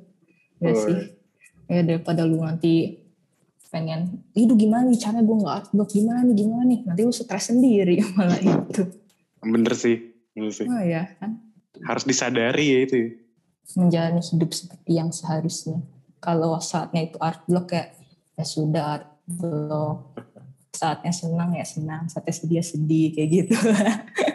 Ya 0.60 0.76
oh, 0.76 0.78
sih 0.78 1.16
ya 1.72 1.82
daripada 1.88 2.28
lu 2.28 2.44
nanti 2.44 3.00
pengen 3.70 4.26
itu 4.34 4.54
gimana 4.58 4.90
nih 4.90 5.00
cara 5.00 5.22
gue 5.24 5.38
nggak 5.40 5.56
art 5.56 5.70
block 5.72 5.90
gimana 5.96 6.20
nih 6.28 6.36
gimana 6.36 6.64
nih? 6.68 6.80
Nanti 6.84 7.02
lu 7.08 7.14
stres 7.16 7.48
sendiri 7.48 7.96
malah 8.20 8.38
itu 8.44 8.84
bener 9.40 9.74
sih 9.74 9.98
bener 10.36 10.52
sih. 10.52 10.68
Oh 10.68 10.84
ya 10.84 11.08
kan? 11.18 11.40
Harus 11.88 12.04
disadari 12.04 12.76
ya 12.76 12.80
itu. 12.84 12.96
Menjalani 13.80 14.20
hidup 14.20 14.52
seperti 14.52 14.92
yang 15.00 15.10
seharusnya. 15.16 15.80
Kalau 16.20 16.60
saatnya 16.60 17.08
itu 17.08 17.16
art 17.24 17.48
block 17.48 17.72
kayak 17.72 17.96
ya 18.36 18.44
sudah 18.44 18.84
art 19.00 19.08
block 19.30 20.18
saatnya 20.74 21.14
senang 21.14 21.56
ya 21.56 21.66
senang. 21.66 22.08
Saatnya 22.10 22.36
sedih 22.36 22.58
ya 22.62 22.66
sedih 22.66 23.08
kayak 23.14 23.30
gitu. 23.30 23.56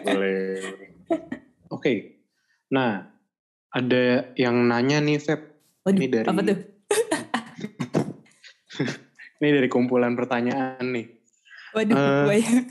Boleh. 0.05 0.61
Oke. 1.71 2.21
Nah 2.71 3.07
ada 3.71 4.03
yang 4.39 4.67
nanya 4.67 5.03
nih 5.03 5.19
Feb. 5.19 5.41
Waduh, 5.85 5.99
ini 6.01 6.07
dari 6.09 6.27
apa 6.27 6.41
tuh? 6.41 6.59
Ini 9.35 9.51
dari 9.51 9.67
kumpulan 9.67 10.15
pertanyaan 10.15 10.81
nih. 10.81 11.05
Waduh 11.75 11.93
Eh, 11.93 12.23
banyak 12.25 12.65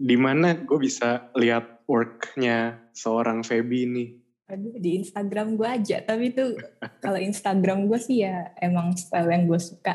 di 0.00 0.16
mana 0.16 0.56
gue 0.56 0.78
bisa 0.80 1.28
lihat 1.36 1.84
worknya 1.84 2.88
seorang 2.96 3.44
Feby 3.44 3.84
nih 3.84 4.08
Aduh, 4.50 4.74
di 4.82 4.98
Instagram 4.98 5.54
gue 5.54 5.68
aja. 5.68 6.02
Tapi 6.02 6.34
itu 6.34 6.58
kalau 6.98 7.22
Instagram 7.22 7.86
gue 7.86 7.98
sih 8.02 8.26
ya 8.26 8.50
emang 8.58 8.98
style 8.98 9.30
yang 9.30 9.46
gue 9.46 9.60
suka. 9.62 9.94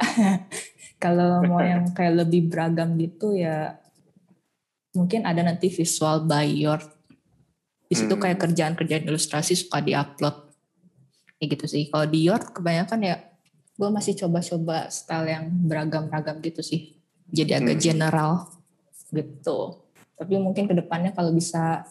kalau 1.04 1.44
mau 1.44 1.60
yang 1.60 1.92
kayak 1.92 2.24
lebih 2.24 2.48
beragam 2.48 2.96
gitu 2.96 3.36
ya 3.36 3.76
mungkin 4.96 5.28
ada 5.28 5.44
nanti 5.44 5.68
visual 5.68 6.24
by 6.24 6.48
your. 6.48 6.80
Di 7.86 8.00
situ 8.00 8.16
Hmm. 8.16 8.24
kayak 8.24 8.40
kerjaan-kerjaan 8.48 9.04
ilustrasi 9.12 9.60
suka 9.60 9.84
diupload. 9.84 10.56
Kayak 11.36 11.60
gitu 11.60 11.66
sih. 11.68 11.84
Kalau 11.92 12.08
di 12.08 12.24
your 12.24 12.40
kebanyakan 12.40 13.00
ya 13.04 13.16
gue 13.76 13.90
masih 13.92 14.16
coba-coba 14.16 14.88
style 14.88 15.28
yang 15.28 15.52
beragam-ragam 15.68 16.40
gitu 16.40 16.64
sih. 16.64 16.96
Jadi 17.28 17.60
agak 17.60 17.76
Hmm. 17.76 17.84
general 17.84 18.32
gitu. 19.12 19.84
Tapi 20.16 20.40
mungkin 20.40 20.72
ke 20.72 20.74
depannya 20.80 21.12
kalau 21.12 21.36
bisa 21.36 21.84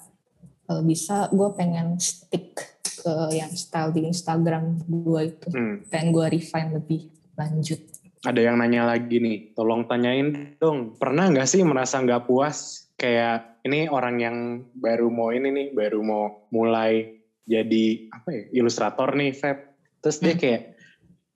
kalau 0.65 0.83
bisa 0.83 1.29
gue 1.29 1.49
pengen 1.53 1.97
stick 2.01 2.57
ke 2.81 3.15
yang 3.33 3.53
style 3.53 3.93
di 3.93 4.09
Instagram 4.09 4.81
gue 4.85 5.21
itu 5.29 5.49
Hmm. 5.53 5.85
pengen 5.89 6.09
gue 6.11 6.27
refine 6.31 6.71
lebih 6.73 7.13
lanjut 7.37 7.81
ada 8.25 8.41
yang 8.41 8.57
nanya 8.57 8.89
lagi 8.89 9.21
nih, 9.21 9.53
tolong 9.53 9.85
tanyain 9.85 10.57
dong, 10.57 10.97
pernah 10.97 11.29
nggak 11.29 11.45
sih 11.45 11.61
merasa 11.61 12.01
nggak 12.01 12.25
puas? 12.25 12.89
Kayak 12.97 13.61
ini 13.69 13.85
orang 13.85 14.17
yang 14.17 14.37
baru 14.73 15.13
mau 15.13 15.29
ini 15.29 15.53
nih, 15.53 15.67
baru 15.77 16.01
mau 16.01 16.49
mulai 16.49 17.21
jadi 17.45 18.09
apa 18.17 18.29
ya, 18.33 18.43
ilustrator 18.57 19.13
nih, 19.13 19.37
Feb. 19.37 19.59
Terus 20.01 20.25
dia 20.25 20.33
Hmm. 20.33 20.41
kayak, 20.41 20.63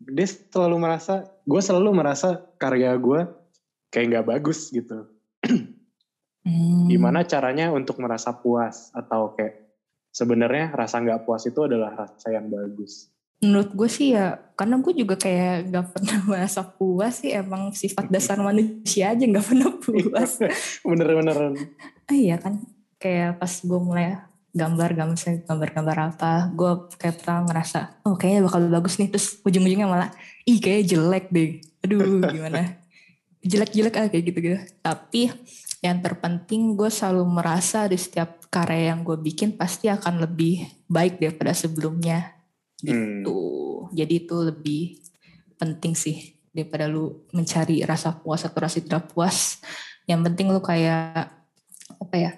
dia 0.01 0.27
selalu 0.49 0.77
merasa, 0.81 1.29
gue 1.45 1.61
selalu 1.61 1.91
merasa 1.93 2.41
karya 2.57 2.97
gue 2.97 3.21
kayak 3.93 4.07
nggak 4.09 4.27
bagus 4.33 4.73
gitu. 4.73 5.13
Hmm. 6.49 6.89
Gimana 6.89 7.29
caranya 7.29 7.69
untuk 7.69 8.01
merasa 8.01 8.33
puas 8.33 8.89
atau 8.97 9.37
kayak 9.37 9.69
sebenarnya 10.09 10.73
rasa 10.73 10.99
nggak 10.99 11.29
puas 11.29 11.45
itu 11.45 11.61
adalah 11.61 11.93
rasa 11.95 12.33
yang 12.33 12.49
bagus. 12.49 13.13
menurut 13.39 13.71
gue 13.71 13.87
sih 13.87 14.19
ya 14.19 14.35
karena 14.59 14.83
gue 14.83 14.91
juga 14.99 15.15
kayak 15.15 15.71
gak 15.71 15.87
pernah 15.95 16.19
merasa 16.35 16.67
puas 16.67 17.23
sih 17.23 17.31
emang 17.31 17.71
sifat 17.71 18.11
dasar 18.11 18.43
manusia 18.43 19.15
aja 19.15 19.23
gak 19.23 19.47
pernah 19.47 19.71
puas 19.87 20.43
Bener-bener. 20.83 21.55
ah, 22.11 22.17
iya 22.19 22.35
kan 22.43 22.67
kayak 22.99 23.39
pas 23.39 23.53
gue 23.63 23.79
mulai 23.79 24.19
gambar 24.51 24.91
gambar 24.91 25.15
saya 25.15 25.39
gambar-gambar 25.47 25.97
apa 26.11 26.51
gue 26.51 26.73
kayak 26.99 27.23
pertama 27.23 27.47
ngerasa 27.47 28.03
oh 28.11 28.19
kayaknya 28.19 28.43
bakal 28.43 28.61
bagus 28.67 28.99
nih 28.99 29.07
terus 29.07 29.39
ujung-ujungnya 29.47 29.87
malah 29.87 30.11
ih 30.43 30.59
kayaknya 30.59 30.99
jelek 30.99 31.31
deh 31.31 31.51
aduh 31.87 32.19
gimana 32.27 32.75
jelek-jelek 33.51 33.95
ah 34.03 34.07
kayak 34.11 34.25
gitu 34.35 34.39
gitu 34.43 34.59
tapi 34.83 35.31
yang 35.79 36.03
terpenting 36.03 36.75
gue 36.75 36.91
selalu 36.91 37.23
merasa 37.27 37.87
di 37.87 37.95
setiap 37.95 38.51
karya 38.51 38.95
yang 38.95 39.07
gue 39.07 39.15
bikin 39.15 39.55
pasti 39.55 39.87
akan 39.87 40.27
lebih 40.27 40.67
baik 40.91 41.23
daripada 41.23 41.55
sebelumnya. 41.55 42.35
Gitu. 42.83 43.39
Jadi 43.95 44.15
itu 44.27 44.37
lebih 44.43 44.83
penting 45.59 45.95
sih 45.95 46.35
daripada 46.51 46.91
lu 46.91 47.23
mencari 47.31 47.83
rasa 47.87 48.11
puas 48.11 48.43
atau 48.43 48.59
rasa 48.59 48.83
tidak 48.83 49.15
puas. 49.15 49.63
Yang 50.11 50.21
penting 50.33 50.47
lu 50.51 50.59
kayak 50.59 51.31
apa 51.99 52.15
ya 52.17 52.33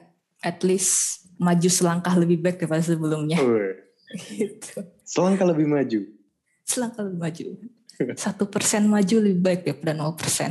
at 0.44 0.60
least 0.60 1.24
maju 1.40 1.68
selangkah 1.68 2.12
lebih 2.20 2.44
baik 2.44 2.60
daripada 2.60 2.84
sebelumnya. 2.84 3.40
Gitu. 4.10 4.82
Selangkah 5.06 5.46
lebih 5.46 5.70
maju. 5.70 6.02
selangkah 6.66 7.06
lebih 7.06 7.18
maju. 7.22 7.46
Satu 8.18 8.50
persen 8.50 8.90
maju 8.90 9.16
lebih 9.22 9.38
baik 9.38 9.60
daripada 9.62 9.94
nol 9.94 10.18
persen. 10.18 10.50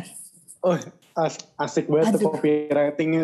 Oh, 0.64 0.80
as- 1.22 1.48
asik 1.56 1.88
banget 1.88 2.16
tuh 2.16 2.22
Aduh. 2.22 2.32
copywritingnya. 2.34 3.24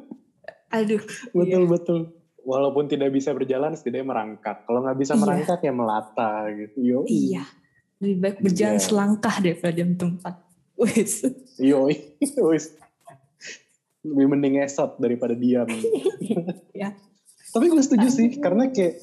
aduh 0.76 1.02
betul 1.32 1.62
betul. 1.66 2.00
Walaupun 2.40 2.86
tidak 2.86 3.12
bisa 3.12 3.30
berjalan, 3.30 3.74
setidaknya 3.74 4.06
merangkak. 4.06 4.64
Kalau 4.64 4.80
nggak 4.80 4.96
bisa 4.96 5.12
Iya. 5.12 5.20
merangkak 5.20 5.60
ya 5.60 5.72
melata 5.72 6.32
gitu. 6.50 6.76
Yo, 6.78 6.98
iya 7.04 7.44
lebih 8.00 8.16
baik 8.16 8.36
berjalan 8.40 8.76
Iya. 8.76 8.84
selangkah 8.84 9.34
daripada 9.38 9.72
diam 9.72 9.92
tempat 9.92 10.34
wes 10.74 11.20
yo, 11.56 11.84
wis. 12.48 12.72
Lebih 14.00 14.26
mending 14.26 14.56
esot 14.58 14.96
daripada 14.96 15.36
diam. 15.36 15.68
Ya. 16.72 16.96
Tapi 17.50 17.68
gue 17.68 17.82
setuju 17.82 18.08
sih, 18.08 18.40
karena 18.40 18.70
kayak 18.70 18.96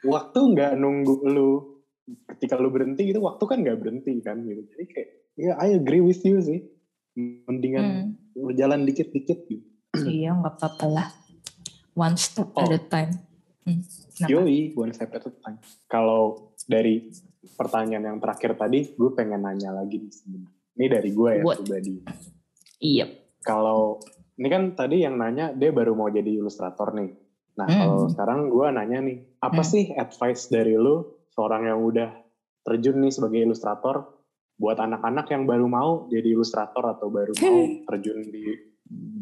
waktu 0.00 0.38
nggak 0.38 0.72
nunggu 0.74 1.14
lu. 1.28 1.50
Ketika 2.24 2.56
lu 2.56 2.72
berhenti 2.72 3.04
gitu, 3.04 3.20
waktu 3.20 3.44
kan 3.44 3.60
nggak 3.60 3.76
berhenti 3.76 4.16
kan 4.24 4.40
gitu. 4.40 4.64
Jadi 4.64 4.84
kayak, 4.86 5.08
ya 5.36 5.52
I 5.60 5.76
agree 5.76 6.00
with 6.00 6.24
you 6.24 6.40
sih. 6.40 6.64
Mendingan 7.18 7.84
Hmm. 7.84 8.08
berjalan 8.38 8.82
dikit-dikit 8.84 9.38
gitu. 9.44 9.66
iya 10.06 10.30
nggak 10.30 10.54
apa-apa 10.54 10.86
lah 10.86 11.08
one 11.92 12.14
step 12.14 12.54
Oh. 12.54 12.62
at 12.62 12.70
a 12.70 12.80
time 12.80 13.12
hmm. 13.64 13.82
Kenapa? 14.14 14.30
Yoi, 14.32 14.58
one 14.72 14.90
step 14.90 15.10
at 15.12 15.22
a 15.22 15.32
time. 15.32 15.58
Kalau 15.84 16.22
dari 16.60 17.06
pertanyaan 17.48 18.02
yang 18.04 18.18
terakhir 18.18 18.54
tadi, 18.54 18.90
gue 18.90 19.10
pengen 19.12 19.38
nanya 19.40 19.70
lagi. 19.72 20.10
Ini 20.74 20.86
dari 20.86 21.10
gue 21.12 21.30
ya 21.32 21.42
What? 21.42 21.62
pribadi. 21.62 22.02
iya 22.80 23.06
Kalau 23.40 24.02
ini 24.34 24.46
kan 24.46 24.74
tadi 24.74 25.00
yang 25.00 25.14
nanya 25.14 25.50
dia 25.50 25.70
baru 25.70 25.94
mau 25.94 26.06
jadi 26.08 26.26
ilustrator 26.32 26.90
nih. 26.92 27.14
Nah 27.54 27.66
Hmm. 27.66 27.78
kalau 27.80 27.98
sekarang 28.08 28.38
gue 28.48 28.66
nanya 28.68 28.98
nih, 29.00 29.18
apa 29.38 29.56
Hmm. 29.56 29.66
sih 29.68 29.90
advice 29.92 30.46
dari 30.48 30.74
lu 30.74 31.02
seorang 31.28 31.66
yang 31.66 31.78
udah 31.80 32.10
terjun 32.60 32.98
nih 32.98 33.10
sebagai 33.10 33.38
ilustrator 33.40 34.17
buat 34.58 34.82
anak-anak 34.82 35.30
yang 35.30 35.46
baru 35.46 35.70
mau 35.70 36.10
jadi 36.10 36.34
ilustrator 36.34 36.82
atau 36.98 37.08
baru 37.08 37.32
mau 37.38 37.58
terjun 37.88 38.26
di 38.28 38.58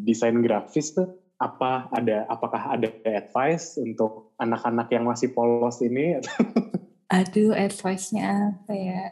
desain 0.03 0.40
grafis 0.40 0.96
tuh? 0.96 1.07
Apa 1.37 1.92
ada 1.92 2.25
apakah 2.33 2.81
ada 2.81 2.88
advice 3.05 3.77
untuk 3.77 4.33
anak-anak 4.40 4.88
yang 4.88 5.05
masih 5.05 5.37
polos 5.37 5.85
ini? 5.85 6.16
Aduh, 7.20 7.53
advice-nya 7.53 8.57
apa 8.57 8.72
ya? 8.72 9.03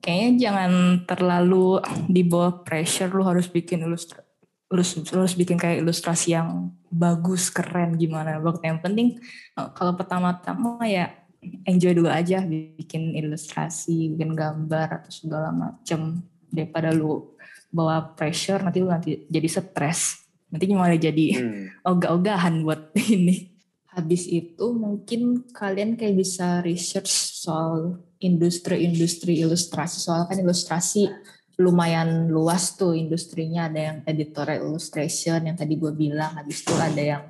Kayaknya 0.00 0.30
jangan 0.40 0.72
terlalu 1.04 1.84
di 2.08 2.24
bawah 2.24 2.64
pressure 2.64 3.12
lu 3.12 3.22
harus 3.22 3.46
bikin 3.46 3.84
ilustrasi 3.84 4.26
lu, 4.68 4.84
lu 4.84 5.18
harus 5.24 5.36
bikin 5.36 5.56
kayak 5.56 5.80
ilustrasi 5.80 6.36
yang 6.36 6.72
bagus, 6.92 7.48
keren 7.48 7.96
gimana. 7.96 8.36
Yang 8.60 8.78
penting 8.84 9.08
eh, 9.56 9.68
kalau 9.72 9.96
pertama-tama 9.96 10.84
ya 10.84 11.12
enjoy 11.42 11.94
dulu 11.94 12.10
aja 12.10 12.42
bikin 12.44 13.14
ilustrasi, 13.14 14.14
bikin 14.14 14.34
gambar 14.34 15.02
atau 15.02 15.10
segala 15.12 15.54
macem 15.54 16.22
daripada 16.50 16.90
lu 16.90 17.36
bawa 17.68 18.16
pressure 18.16 18.64
nanti 18.64 18.80
lu 18.80 18.88
nanti 18.88 19.28
jadi 19.28 19.48
stres. 19.48 20.24
Nanti 20.48 20.64
malah 20.72 20.96
jadi 20.96 21.26
Hmm. 21.36 21.66
ogah-ogahan 21.84 22.64
buat 22.64 22.96
ini. 23.12 23.52
Habis 23.92 24.24
itu 24.30 24.72
mungkin 24.72 25.44
kalian 25.52 25.98
kayak 25.98 26.16
bisa 26.16 26.64
research 26.64 27.10
soal 27.36 28.00
industri-industri 28.22 29.42
ilustrasi. 29.42 29.98
Soal 30.00 30.24
kan 30.24 30.38
ilustrasi 30.40 31.10
lumayan 31.58 32.30
luas 32.30 32.78
tuh 32.78 32.94
industrinya. 32.96 33.68
Ada 33.68 33.80
yang 33.80 33.96
editorial 34.06 34.70
illustration 34.72 35.50
yang 35.50 35.56
tadi 35.58 35.74
gue 35.76 35.92
bilang. 35.92 36.32
Habis 36.38 36.64
itu 36.64 36.74
ada 36.78 37.02
yang 37.02 37.22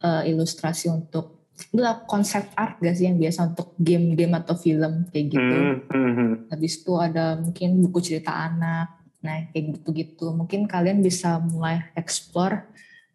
eh, 0.00 0.22
ilustrasi 0.32 0.88
untuk 0.88 1.43
itu 1.54 1.78
lah 1.78 2.02
konsep 2.10 2.50
art 2.58 2.82
gak 2.82 2.98
sih 2.98 3.06
yang 3.06 3.18
biasa 3.18 3.54
untuk 3.54 3.78
game-game 3.78 4.34
atau 4.34 4.58
film 4.58 5.06
kayak 5.14 5.26
gitu. 5.30 5.54
Hmm, 5.54 5.76
hmm, 5.86 6.12
hmm. 6.14 6.32
Habis 6.50 6.82
itu 6.82 6.92
ada 6.98 7.38
mungkin 7.38 7.78
buku 7.78 7.98
cerita 8.02 8.34
anak. 8.34 8.98
Nah, 9.22 9.48
kayak 9.54 9.78
gitu-gitu. 9.78 10.34
Mungkin 10.34 10.66
kalian 10.66 10.98
bisa 11.00 11.38
mulai 11.38 11.86
explore 11.94 12.66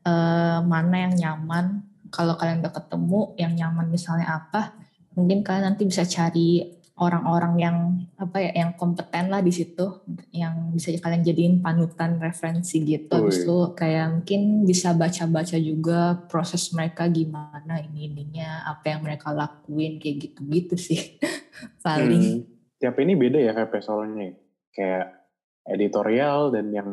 eh, 0.08 0.60
mana 0.64 0.96
yang 1.10 1.14
nyaman. 1.20 1.84
Kalau 2.10 2.40
kalian 2.40 2.64
udah 2.64 2.74
ketemu 2.74 3.20
yang 3.38 3.54
nyaman 3.54 3.88
misalnya 3.92 4.42
apa, 4.42 4.74
mungkin 5.14 5.46
kalian 5.46 5.76
nanti 5.76 5.86
bisa 5.86 6.08
cari 6.08 6.79
orang-orang 7.00 7.54
yang 7.56 7.78
apa 8.20 8.44
ya, 8.44 8.52
yang 8.64 8.76
kompeten 8.76 9.32
lah 9.32 9.40
di 9.40 9.56
situ, 9.56 10.04
yang 10.36 10.76
bisa 10.76 10.92
kalian 11.00 11.24
jadiin 11.24 11.56
panutan 11.64 12.20
referensi 12.20 12.84
gitu. 12.84 13.16
Habis 13.16 13.42
Wih. 13.42 13.44
itu 13.48 13.58
kayak 13.80 14.06
mungkin 14.20 14.42
bisa 14.68 14.92
baca-baca 14.92 15.58
juga 15.58 16.20
proses 16.28 16.70
mereka 16.76 17.08
gimana 17.08 17.80
ini 17.80 18.12
ininya, 18.12 18.68
apa 18.68 18.94
yang 18.94 19.02
mereka 19.08 19.32
lakuin 19.32 19.98
kayak 19.98 20.30
gitu-gitu 20.30 20.76
sih. 20.76 21.18
Paling. 21.86 22.24
Hmm. 22.44 22.44
Tiap 22.80 22.96
ini 23.00 23.16
beda 23.16 23.40
ya 23.40 23.52
VP 23.56 23.74
soalnya. 23.80 24.36
Kayak 24.76 25.28
editorial 25.68 26.52
dan 26.52 26.72
yang 26.72 26.90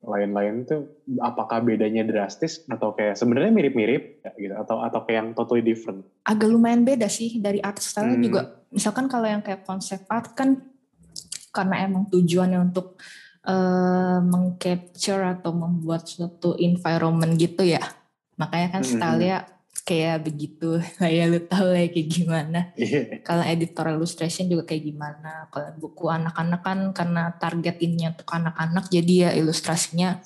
lain-lain 0.00 0.64
tuh 0.64 1.04
apakah 1.20 1.60
bedanya 1.60 2.00
drastis 2.08 2.64
atau 2.64 2.96
kayak 2.96 3.20
sebenarnya 3.20 3.52
mirip-mirip 3.52 4.24
ya, 4.24 4.32
gitu 4.32 4.54
atau 4.56 4.80
atau 4.80 5.04
kayak 5.04 5.16
yang 5.20 5.28
totally 5.36 5.60
different? 5.60 6.08
Agak 6.24 6.48
lumayan 6.48 6.88
beda 6.88 7.04
sih 7.12 7.36
dari 7.36 7.60
art 7.60 7.84
style 7.84 8.16
Hmm. 8.16 8.24
juga. 8.24 8.64
Misalkan 8.72 9.12
kalau 9.12 9.28
yang 9.28 9.44
kayak 9.44 9.68
konsep 9.68 10.08
art 10.08 10.32
kan 10.32 10.56
karena 11.52 11.84
emang 11.84 12.08
tujuannya 12.08 12.72
untuk 12.72 12.96
eh, 13.40 14.20
mengcapture 14.20 15.24
atau 15.40 15.56
membuat 15.56 16.04
suatu 16.04 16.60
environment 16.60 17.40
gitu 17.40 17.64
ya. 17.64 17.80
Makanya 18.36 18.68
kan 18.76 18.82
Hmm. 18.84 18.92
style-nya 18.96 19.36
kayak 19.90 20.22
begitu. 20.22 20.78
Kayak 21.02 21.24
lu 21.34 21.40
tahu 21.50 21.74
ya 21.74 21.90
kayak 21.90 22.08
gimana. 22.08 22.60
Iya. 22.78 23.26
kalau 23.26 23.42
editorial 23.42 23.98
illustration 23.98 24.46
juga 24.46 24.62
kayak 24.70 24.86
gimana 24.86 25.50
kalau 25.50 25.74
buku 25.82 26.06
anak-anak 26.06 26.60
kan 26.62 26.78
karena 26.94 27.22
target 27.42 27.76
ini 27.82 28.06
untuk 28.06 28.30
anak-anak 28.30 28.86
jadi 28.86 29.14
ya 29.26 29.30
ilustrasinya 29.34 30.22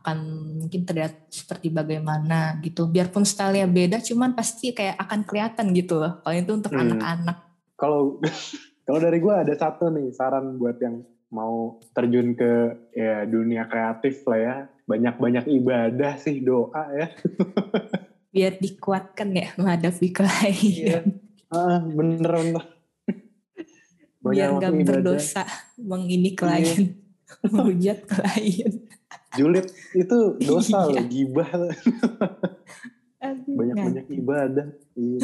akan 0.00 0.16
mungkin 0.64 0.82
terlihat 0.88 1.30
seperti 1.30 1.70
bagaimana 1.70 2.58
gitu 2.64 2.90
biarpun 2.90 3.22
stylenya 3.22 3.68
beda 3.70 3.96
cuman 4.02 4.34
pasti 4.34 4.74
kayak 4.74 4.98
akan 4.98 5.22
kelihatan 5.22 5.70
gitu 5.76 6.00
loh 6.02 6.18
kalau 6.24 6.34
itu 6.34 6.52
untuk 6.56 6.72
Hmm. 6.74 6.82
anak-anak 6.82 7.38
Kalau 7.74 8.18
kalau 8.86 8.98
dari 9.02 9.18
gue 9.18 9.34
ada 9.34 9.54
satu 9.54 9.90
nih 9.90 10.14
saran 10.14 10.56
buat 10.58 10.78
yang 10.82 11.02
mau 11.34 11.82
terjun 11.90 12.38
ke 12.38 12.52
ya 12.94 13.26
dunia 13.26 13.66
kreatif 13.66 14.22
lah 14.30 14.38
ya. 14.38 14.56
Banyak-banyak 14.86 15.50
ibadah 15.50 16.14
sih 16.20 16.38
doa 16.44 16.84
ya. 16.94 17.06
biar 18.34 18.58
dikuatkan 18.58 19.30
ya 19.30 19.48
menghadapi 19.54 20.10
Iya. 20.10 20.16
klien 20.16 21.04
Ah, 21.46 21.78
bener 21.80 22.26
bener. 22.26 22.64
biar 24.20 24.50
waktu 24.50 24.60
gak 24.60 24.72
ibadah. 24.72 24.86
berdosa 24.90 25.42
mengini 25.78 26.34
klien 26.34 26.98
menghujat 27.44 27.98
klien 28.04 28.72
Julid 29.32 29.66
itu 29.92 30.18
dosa 30.40 30.82
Iya. 30.84 30.94
loh, 30.94 31.06
gibah. 31.08 31.50
Aduh, 33.20 33.50
Banyak-banyak 33.50 34.06
ibadah. 34.12 34.66
Iya. 34.94 35.18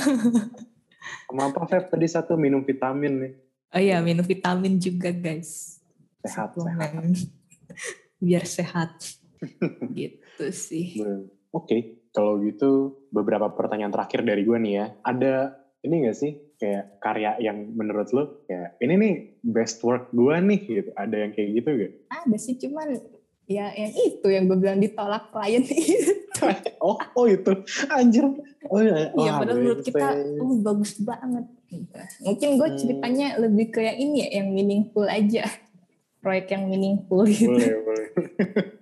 Sama 1.25 1.46
apa 1.46 1.62
Feb 1.64 1.85
tadi 1.88 2.07
satu 2.07 2.35
minum 2.35 2.61
vitamin 2.61 3.12
nih. 3.20 3.33
oh 3.70 3.79
iya 3.79 3.99
minum 4.01 4.23
vitamin 4.23 4.77
juga 4.77 5.11
guys 5.11 5.79
Sehat, 6.20 6.53
suplemen 6.53 7.14
biar 8.18 8.42
sehat 8.44 8.99
gitu 9.90 10.44
sih. 10.51 10.99
Oke, 11.49 12.00
kalau 12.11 12.42
gitu 12.42 13.01
beberapa 13.11 13.51
pertanyaan 13.51 13.94
terakhir 13.94 14.23
dari 14.23 14.42
gue 14.42 14.59
nih 14.59 14.75
ya. 14.75 14.87
Ada 15.03 15.35
ini 15.81 15.94
gak 16.07 16.16
sih 16.18 16.33
kayak 16.61 17.01
karya 17.01 17.40
yang 17.40 17.73
menurut 17.73 18.12
lo 18.12 18.44
kayak 18.44 18.77
ini 18.85 18.94
nih 19.01 19.14
best 19.40 19.81
work 19.81 20.11
gue 20.11 20.35
nih 20.38 20.61
gitu. 20.61 20.90
Ada 20.94 21.16
yang 21.16 21.33
kayak 21.33 21.51
gitu 21.57 21.68
gak? 21.73 21.92
ada 22.11 22.37
sih 22.37 22.55
cuman 22.61 22.88
ya 23.51 23.66
yang 23.75 23.90
itu 23.90 24.27
yang 24.31 24.44
gue 24.46 24.59
bilang 24.61 24.79
ditolak 24.79 25.35
klien 25.35 25.64
itu 25.66 26.12
oh, 26.87 26.94
oh 27.16 27.27
itu 27.27 27.53
anjir. 27.88 28.25
Oh 28.70 28.79
iya. 28.79 29.11
Iya, 29.12 29.31
Wah, 29.35 29.40
padahal 29.42 29.59
menurut 29.59 29.83
kita, 29.83 30.07
oh 30.38 30.55
bagus 30.62 30.92
banget. 31.01 31.44
Gitu. 31.66 31.99
Mungkin 32.23 32.49
gue 32.57 32.68
Hmm. 32.70 32.79
ceritanya 32.79 33.27
lebih 33.38 33.66
ke 33.70 33.81
yang 33.83 33.99
ini 33.99 34.16
ya, 34.23 34.29
yang 34.40 34.49
meaningful 34.53 35.07
aja. 35.07 35.42
Proyek 36.20 36.53
yang 36.53 36.68
meaningful 36.68 37.25
gitu. 37.25 37.51
boleh 37.51 37.81
boleh. 37.83 38.07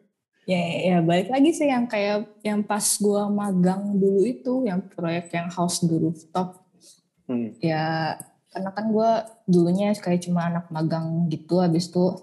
Ya, 0.48 0.64
ya 0.80 0.96
balik 1.04 1.28
lagi 1.28 1.52
sih 1.52 1.68
yang 1.68 1.84
kayak 1.84 2.40
yang 2.40 2.64
pas 2.64 2.80
gue 2.96 3.22
magang 3.28 4.00
dulu 4.00 4.24
itu, 4.24 4.64
yang 4.64 4.80
proyek 4.80 5.28
yang 5.36 5.52
house 5.52 5.84
the 5.84 5.92
rooftop. 5.92 6.64
Hmm. 7.28 7.52
Ya, 7.60 8.16
karena 8.48 8.72
kan 8.72 8.88
gue 8.88 9.10
dulunya 9.44 9.92
kayak 9.92 10.24
cuma 10.24 10.48
anak 10.48 10.72
magang 10.72 11.28
gitu, 11.28 11.60
habis 11.60 11.92
itu 11.92 12.16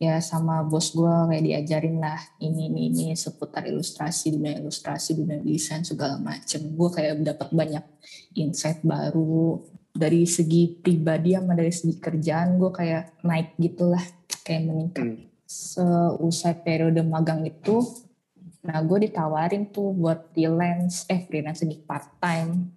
ya 0.00 0.16
sama 0.24 0.64
bos 0.64 0.96
gue 0.96 1.12
kayak 1.28 1.44
diajarin 1.44 2.00
lah 2.00 2.16
ini 2.40 2.72
ini 2.72 2.88
ini 2.88 3.04
seputar 3.12 3.68
ilustrasi 3.68 4.32
dunia 4.32 4.56
ilustrasi 4.56 5.12
dunia 5.12 5.44
desain 5.44 5.84
segala 5.84 6.16
macem 6.16 6.72
gue 6.72 6.88
kayak 6.88 7.20
dapat 7.20 7.52
banyak 7.52 7.84
insight 8.32 8.80
baru 8.80 9.60
dari 9.92 10.24
segi 10.24 10.80
pribadi 10.80 11.36
sama 11.36 11.52
dari 11.52 11.68
segi 11.68 12.00
kerjaan 12.00 12.56
gue 12.56 12.72
kayak 12.72 13.20
naik 13.28 13.60
gitulah 13.60 14.00
kayak 14.40 14.64
meningkat 14.64 15.04
Hmm. 15.04 15.29
Seusai 15.50 16.62
periode 16.62 17.02
magang 17.02 17.42
itu 17.42 17.82
nah 18.62 18.78
gue 18.84 19.10
ditawarin 19.10 19.66
tuh 19.66 19.90
buat 19.90 20.30
freelance 20.30 21.08
eh 21.10 21.26
freelance 21.26 21.66
di 21.66 21.74
part 21.80 22.06
time 22.22 22.70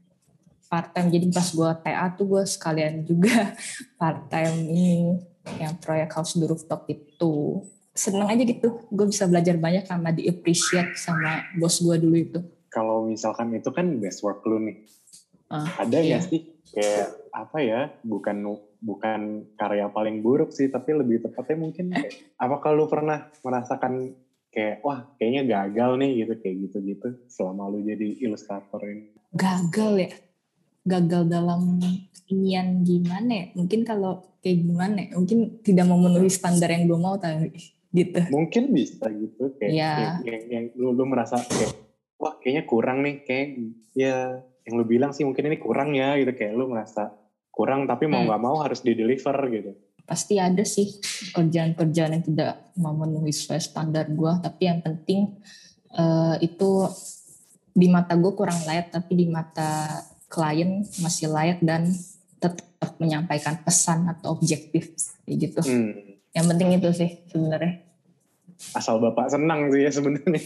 part 0.71 0.89
time 0.89 1.13
jadi 1.13 1.29
pas 1.29 1.45
gue 1.53 1.69
TA 1.85 2.05
tuh 2.17 2.25
gue 2.33 2.43
sekalian 2.49 3.05
juga 3.05 3.53
part 4.01 4.25
time 4.31 4.57
ini 4.73 5.21
yang 5.61 5.77
proyek 5.77 6.09
house 6.17 6.33
the 6.39 6.47
rooftop 6.49 6.89
itu 6.89 7.61
seneng 7.93 8.25
aja 8.25 8.41
gitu 8.41 8.89
gue 8.89 9.05
bisa 9.05 9.29
belajar 9.29 9.53
banyak 9.53 9.85
sama 9.85 10.09
di 10.09 10.25
appreciate 10.25 10.97
sama 10.97 11.45
bos 11.61 11.77
gue 11.77 11.95
dulu 12.01 12.17
itu 12.17 12.41
Kalau 12.73 13.05
misalkan 13.05 13.53
itu 13.53 13.69
kan 13.69 13.85
best 14.01 14.25
work 14.25 14.41
lu 14.49 14.57
nih. 14.57 14.81
Ah, 15.45 15.85
Ada 15.85 16.01
iya. 16.01 16.17
nggak 16.17 16.23
sih 16.25 16.41
kayak 16.73 17.07
apa 17.29 17.57
ya? 17.61 17.93
Bukan 18.01 18.41
bukan 18.83 19.47
karya 19.55 19.87
paling 19.87 20.19
buruk 20.19 20.51
sih, 20.51 20.67
tapi 20.67 20.91
lebih 20.91 21.23
tepatnya 21.23 21.55
mungkin 21.55 21.95
kayak, 21.95 22.35
apakah 22.35 22.75
lu 22.75 22.91
pernah 22.91 23.31
merasakan 23.39 24.11
kayak 24.53 24.83
wah 24.85 25.07
kayaknya 25.17 25.47
gagal 25.49 25.97
nih 25.97 26.11
gitu 26.21 26.33
kayak 26.37 26.55
gitu-gitu 26.69 27.07
selama 27.25 27.71
lu 27.71 27.81
jadi 27.81 28.21
ilustrator 28.21 28.83
ini. 28.85 29.15
gagal 29.33 29.93
ya? 29.97 30.11
Gagal 30.83 31.31
dalam 31.31 31.79
inian 32.29 32.83
gimana 32.83 33.31
ya? 33.31 33.45
Mungkin 33.55 33.81
kalau 33.87 34.37
kayak 34.43 34.61
gimana 34.61 34.97
ya? 35.07 35.09
Mungkin 35.15 35.63
tidak 35.63 35.87
memenuhi 35.89 36.29
standar 36.29 36.69
yang 36.69 36.85
gue 36.85 36.99
mau 36.99 37.15
tadi 37.17 37.49
gitu. 37.95 38.19
Mungkin 38.29 38.75
bisa 38.75 39.07
gitu 39.09 39.57
kayak 39.57 39.71
Iya. 39.73 39.93
yang, 39.95 40.13
yang, 40.27 40.43
yang 40.51 40.65
lu, 40.75 40.91
lu 40.91 41.07
merasa 41.07 41.39
kayak 41.39 41.71
wah 42.19 42.35
kayaknya 42.37 42.63
kurang 42.67 43.01
nih 43.01 43.25
kayak 43.25 43.47
ya 43.95 44.43
yang 44.69 44.73
lu 44.77 44.85
bilang 44.85 45.15
sih 45.15 45.25
mungkin 45.25 45.49
ini 45.49 45.57
kurang 45.57 45.95
ya 45.97 46.13
gitu. 46.19 46.29
Kayak 46.35 46.53
lu 46.59 46.69
merasa 46.69 47.09
kurang 47.53 47.85
tapi 47.85 48.05
mau 48.05 48.19
Hmm. 48.19 48.27
nggak 48.27 48.41
mau 48.41 48.57
harus 48.59 48.81
di 48.81 48.91
deliver 48.91 49.37
gitu. 49.47 49.71
pasti 50.03 50.35
ada 50.35 50.65
sih 50.65 50.99
kerjaan-kerjaan 51.31 52.11
yang 52.11 52.25
tidak 52.25 52.51
memenuhi 52.75 53.31
sesuai 53.31 53.61
standar 53.61 54.09
gue 54.09 54.31
tapi 54.37 54.61
yang 54.65 54.81
penting 54.81 55.31
eh, 55.89 56.35
itu 56.41 56.89
di 57.71 57.87
mata 57.87 58.13
gue 58.13 58.31
kurang 58.31 58.59
layak 58.63 58.89
tapi 58.89 59.15
di 59.15 59.25
mata 59.25 59.87
klien 60.25 60.83
masih 60.99 61.29
layak 61.29 61.61
dan 61.61 61.87
tetap 62.35 62.67
menyampaikan 62.97 63.55
pesan 63.57 64.09
atau 64.09 64.33
objektif 64.33 64.91
kayak 65.23 65.37
gitu 65.41 65.61
Hmm. 65.63 65.95
yang 66.31 66.45
penting 66.47 66.73
itu 66.73 66.89
sih 66.91 67.23
sebenarnya 67.25 67.79
Asal 68.71 68.97
bapak 68.97 69.27
senang 69.29 69.67
sih 69.69 69.81
ya 69.81 69.91
sebenarnya. 69.91 70.39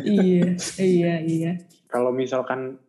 iya 0.00 0.44
iya 0.78 1.14
iya 1.20 1.52
kalau 1.86 2.08
misalkan 2.10 2.80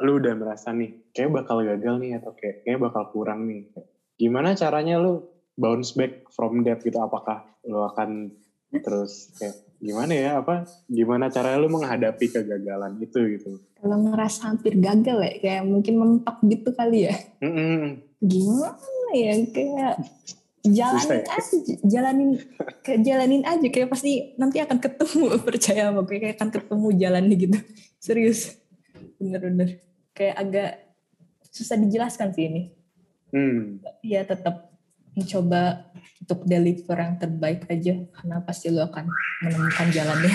lu 0.00 0.16
udah 0.16 0.32
merasa 0.36 0.72
nih 0.72 1.12
kayak 1.12 1.44
bakal 1.44 1.60
gagal 1.60 2.00
nih 2.00 2.16
atau 2.16 2.32
kayak 2.32 2.64
kayak 2.64 2.80
bakal 2.80 3.08
kurang 3.12 3.48
nih. 3.48 3.68
Gimana 4.16 4.56
caranya 4.56 5.00
lu 5.00 5.28
bounce 5.56 5.92
back 5.96 6.28
from 6.32 6.64
that 6.64 6.80
gitu? 6.80 6.96
Apakah 7.00 7.44
lu 7.68 7.84
akan 7.84 8.32
terus 8.70 9.34
kayak 9.34 9.56
gimana 9.80 10.12
ya 10.12 10.30
apa 10.38 10.68
gimana 10.86 11.32
caranya 11.32 11.58
lu 11.58 11.72
menghadapi 11.72 12.26
kegagalan 12.28 13.00
itu 13.00 13.18
gitu? 13.36 13.50
Kalau 13.80 13.96
ngerasa 13.96 14.52
hampir 14.52 14.76
gagal 14.76 15.18
ya 15.20 15.34
kayak 15.40 15.62
mungkin 15.66 15.94
mentok 15.96 16.36
gitu 16.46 16.70
kali 16.76 17.08
ya. 17.08 17.16
Mm-mm. 17.40 18.04
gimana 18.20 19.08
ya 19.16 19.32
kayak 19.48 19.94
jalanin 20.60 21.24
ya? 21.24 21.40
aja 21.40 21.56
jalanin 21.88 22.30
kayak 22.84 23.00
jalanin 23.00 23.42
aja 23.48 23.66
kayak 23.72 23.88
pasti 23.88 24.36
nanti 24.36 24.60
akan 24.60 24.76
ketemu 24.76 25.24
percaya 25.48 25.88
sama 25.88 26.04
gue 26.04 26.20
kayak 26.20 26.36
akan 26.36 26.50
ketemu 26.52 26.88
jalannya 27.00 27.36
gitu. 27.40 27.58
Serius 27.96 28.59
bener-bener. 29.20 29.84
Kayak 30.16 30.36
agak 30.40 30.70
susah 31.52 31.76
dijelaskan 31.76 32.32
sih 32.32 32.46
ini. 32.48 32.62
Hmm. 33.30 33.78
ya 34.02 34.26
tetap 34.26 34.74
mencoba 35.14 35.86
untuk 36.18 36.42
deliver 36.50 36.98
yang 36.98 37.14
terbaik 37.14 37.62
aja. 37.70 37.94
Karena 38.10 38.42
pasti 38.42 38.74
lo 38.74 38.82
akan 38.90 39.06
menemukan 39.46 39.88
jalannya. 39.94 40.34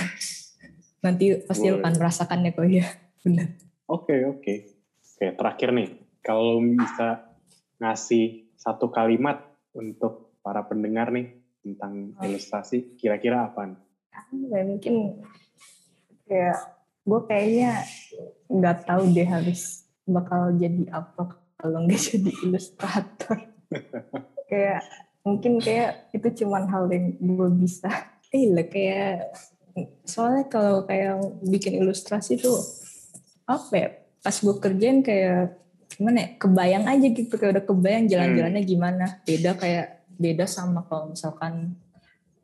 Nanti 1.04 1.36
pasti 1.44 1.76
lo 1.76 1.84
akan 1.84 1.94
merasakannya 2.00 2.56
kok 2.56 2.68
ya 2.72 2.88
bener. 3.20 3.60
Oke 3.92 4.16
oke. 4.24 4.54
Oke 4.96 5.26
terakhir 5.36 5.76
nih. 5.76 5.90
Kalau 6.24 6.64
bisa 6.64 7.36
ngasih 7.84 8.56
satu 8.56 8.88
kalimat 8.88 9.44
untuk 9.76 10.40
para 10.40 10.64
pendengar 10.64 11.12
nih 11.12 11.36
tentang 11.60 12.14
Oh. 12.16 12.24
ilustrasi 12.24 12.96
kira-kira 12.96 13.50
apa 13.50 13.76
ya, 14.32 14.62
mungkin 14.64 15.20
kayak 16.30 16.75
gue 17.06 17.20
kayaknya 17.30 17.86
nggak 18.50 18.90
tahu 18.90 19.14
deh 19.14 19.30
harus 19.30 19.86
bakal 20.10 20.54
jadi 20.58 20.90
apa 20.90 21.38
kalau 21.62 21.86
nggak 21.86 22.02
jadi 22.12 22.32
ilustrator. 22.46 23.38
Kayak 24.50 24.82
mungkin 25.22 25.62
kayak 25.62 26.14
itu 26.14 26.46
cuman 26.46 26.66
hal 26.70 26.90
yang 26.90 27.14
gue 27.18 27.50
bisa. 27.62 27.90
Eh 28.34 28.50
lah 28.50 28.66
kayak 28.66 29.34
soalnya 30.08 30.50
kalau 30.50 30.86
kayak 30.90 31.20
bikin 31.46 31.84
ilustrasi 31.84 32.40
tuh 32.40 32.58
apa 33.46 33.74
ya 33.76 33.88
pas 34.24 34.34
gue 34.34 34.56
kerjain 34.58 35.04
kayak 35.06 35.60
gimana 35.86 36.18
ya 36.26 36.30
kebayang 36.42 36.86
aja 36.90 37.08
gitu 37.14 37.34
kayak 37.38 37.62
udah 37.62 37.66
kebayang 37.70 38.06
jalan-jalannya 38.10 38.64
gimana. 38.66 39.06
Beda 39.24 39.54
kayak 39.54 40.10
beda 40.16 40.50
sama 40.50 40.82
kalau 40.90 41.14
misalkan 41.14 41.78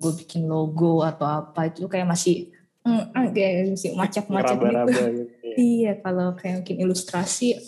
gue 0.02 0.14
bikin 0.18 0.50
logo 0.50 1.06
atau 1.06 1.26
apa 1.30 1.70
itu 1.70 1.86
kayak 1.86 2.10
masih 2.10 2.50
kayak 2.84 3.72
masih 3.72 3.92
macet-macet 3.94 4.58
gitu. 4.58 4.66
Gitu. 4.66 5.02
Iya. 5.02 5.26
Iya, 5.52 5.92
kalau 6.00 6.32
kayak 6.34 6.64
mungkin 6.64 6.78
ilustrasi, 6.80 7.60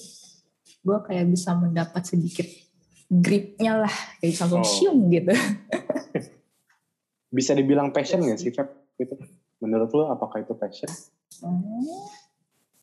gue 0.80 0.98
kayak 1.04 1.28
bisa 1.28 1.52
mendapat 1.52 2.00
sedikit 2.02 2.48
gripnya 3.06 3.76
lah, 3.78 3.96
kayak 4.18 4.32
bisa 4.32 4.46
langsung 4.48 5.04
Oh. 5.04 5.12
gitu. 5.12 5.36
Bisa 7.28 7.52
dibilang 7.52 7.92
passion 7.92 8.22
gak 8.22 8.40
sih, 8.40 8.56
Feb? 8.56 8.72
Gitu. 8.96 9.20
Menurut 9.60 9.92
lo 9.92 10.08
apakah 10.08 10.40
itu 10.40 10.54
passion? 10.54 10.88
Hmm, 11.42 11.84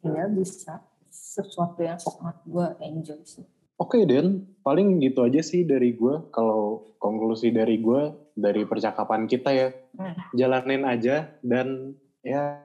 Iya 0.01 0.29
bisa, 0.29 0.81
sesuatu 1.09 1.81
yang 1.81 1.97
sangat 1.97 2.41
gue 2.45 2.67
enjoy 2.83 3.21
sih. 3.23 3.45
Oke 3.77 4.05
Den, 4.05 4.45
paling 4.61 4.97
gitu 4.99 5.23
aja 5.23 5.41
sih 5.41 5.65
dari 5.65 5.93
gue. 5.93 6.29
Kalau 6.29 6.93
konklusi 6.97 7.49
dari 7.49 7.81
gue, 7.81 8.13
dari 8.33 8.65
percakapan 8.65 9.25
kita 9.25 9.49
ya, 9.51 9.69
Hmm. 9.93 10.13
jalanin 10.33 10.85
aja 10.85 11.33
dan 11.41 11.97
ya 12.21 12.63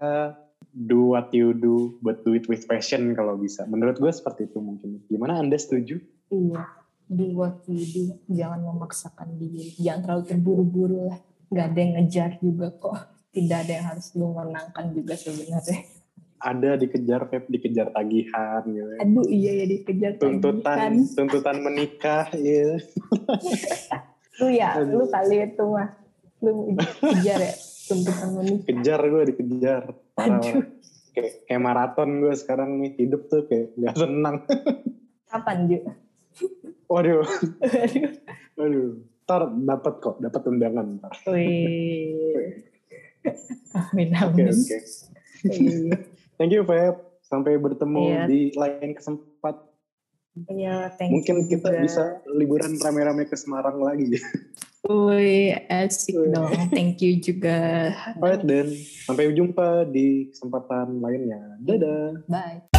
do 0.75 1.15
what 1.15 1.31
you 1.31 1.55
do, 1.55 1.95
but 2.03 2.21
do 2.27 2.35
it 2.35 2.45
with 2.51 2.67
passion 2.67 3.15
kalau 3.15 3.39
bisa. 3.39 3.63
Menurut 3.65 3.95
gue 3.95 4.11
seperti 4.11 4.51
itu 4.51 4.59
mungkin. 4.59 4.99
Gimana 5.07 5.39
Anda 5.39 5.55
setuju? 5.55 6.03
Iya, 6.27 6.63
do 7.07 7.25
what 7.31 7.63
you 7.71 7.79
do, 7.85 8.03
jangan 8.27 8.59
memaksakan 8.59 9.39
diri, 9.39 9.71
jangan 9.79 9.99
terlalu 10.03 10.23
terburu-buru 10.27 10.99
lah. 11.07 11.19
Gak 11.47 11.65
ada 11.71 11.79
yang 11.79 11.93
ngejar 12.01 12.31
juga 12.43 12.67
kok. 12.75 12.97
Tidak 13.31 13.57
ada 13.67 13.71
yang 13.71 13.85
harus 13.91 14.07
lu 14.15 14.31
menangkan 14.31 14.85
juga 14.91 15.13
sebenarnya. 15.15 15.79
Ada 16.35 16.75
dikejar, 16.75 17.21
Feb, 17.31 17.47
dikejar 17.47 17.87
tagihan 17.95 18.61
gitu. 18.67 18.83
ya. 18.91 18.97
Aduh 19.01 19.27
iya 19.31 19.51
ya 19.63 19.65
dikejar 19.65 20.11
Tuntutan, 20.19 20.61
tagihan. 20.63 20.93
tuntutan 21.15 21.57
menikah, 21.63 22.27
ya. 22.43 22.75
Lu 24.43 24.47
ya, 24.51 24.75
Aduh. 24.75 24.99
lu 24.99 25.05
kali 25.07 25.37
itu 25.47 25.63
mah. 25.63 25.89
Lu 26.43 26.75
kejar 26.99 27.39
ya, 27.39 27.53
tuntutan 27.86 28.30
menikah. 28.34 28.65
Kejar 28.67 29.02
gue, 29.04 29.24
dikejar. 29.30 29.84
Parah. 30.12 30.41
Kayak, 31.12 31.34
kayak 31.45 31.62
maraton 31.62 32.19
gue 32.19 32.34
sekarang 32.34 32.78
nih, 32.78 32.91
hidup 32.98 33.28
tuh 33.28 33.45
kayak 33.45 33.71
gak 33.76 33.95
senang. 33.95 34.43
Kapan, 35.32 35.58
Ju? 35.65 35.78
Waduh, 36.86 37.24
Aduh. 37.63 38.12
waduh. 38.54 38.89
Ntar 39.26 39.41
dapat 39.58 39.93
kok, 40.00 40.15
dapat 40.19 40.41
undangan 40.45 40.86
ntar. 41.00 41.13
Wih. 41.26 42.62
Amin, 43.74 44.10
Oke, 44.12 44.21
amin. 44.38 44.54
oke. 44.54 44.78
Iya. 45.43 45.98
Thank 46.36 46.52
you, 46.52 46.62
Feb. 46.62 46.95
Sampai 47.21 47.58
bertemu 47.58 48.02
Iya. 48.06 48.24
di 48.30 48.41
lain 48.54 48.93
kesempatan. 48.93 49.65
Iya, 50.45 50.91
thank 50.93 51.10
Mungkin 51.10 51.36
you 51.41 51.48
kita 51.48 51.69
juga. 51.71 51.82
bisa 51.82 52.04
liburan 52.28 52.76
rame-rame 52.76 53.26
ke 53.26 53.34
Semarang 53.34 53.80
lagi. 53.80 54.13
Wih, 54.86 55.58
asik 55.65 56.13
Wih. 56.13 56.30
dong. 56.30 56.54
Thank 56.69 57.02
you 57.02 57.17
juga. 57.17 57.89
Alright, 58.21 58.45
dan 58.45 58.69
sampai 59.06 59.34
jumpa 59.34 59.89
di 59.89 60.30
kesempatan 60.30 61.02
lainnya. 61.02 61.58
Dadah. 61.65 62.21
Bye. 62.30 62.74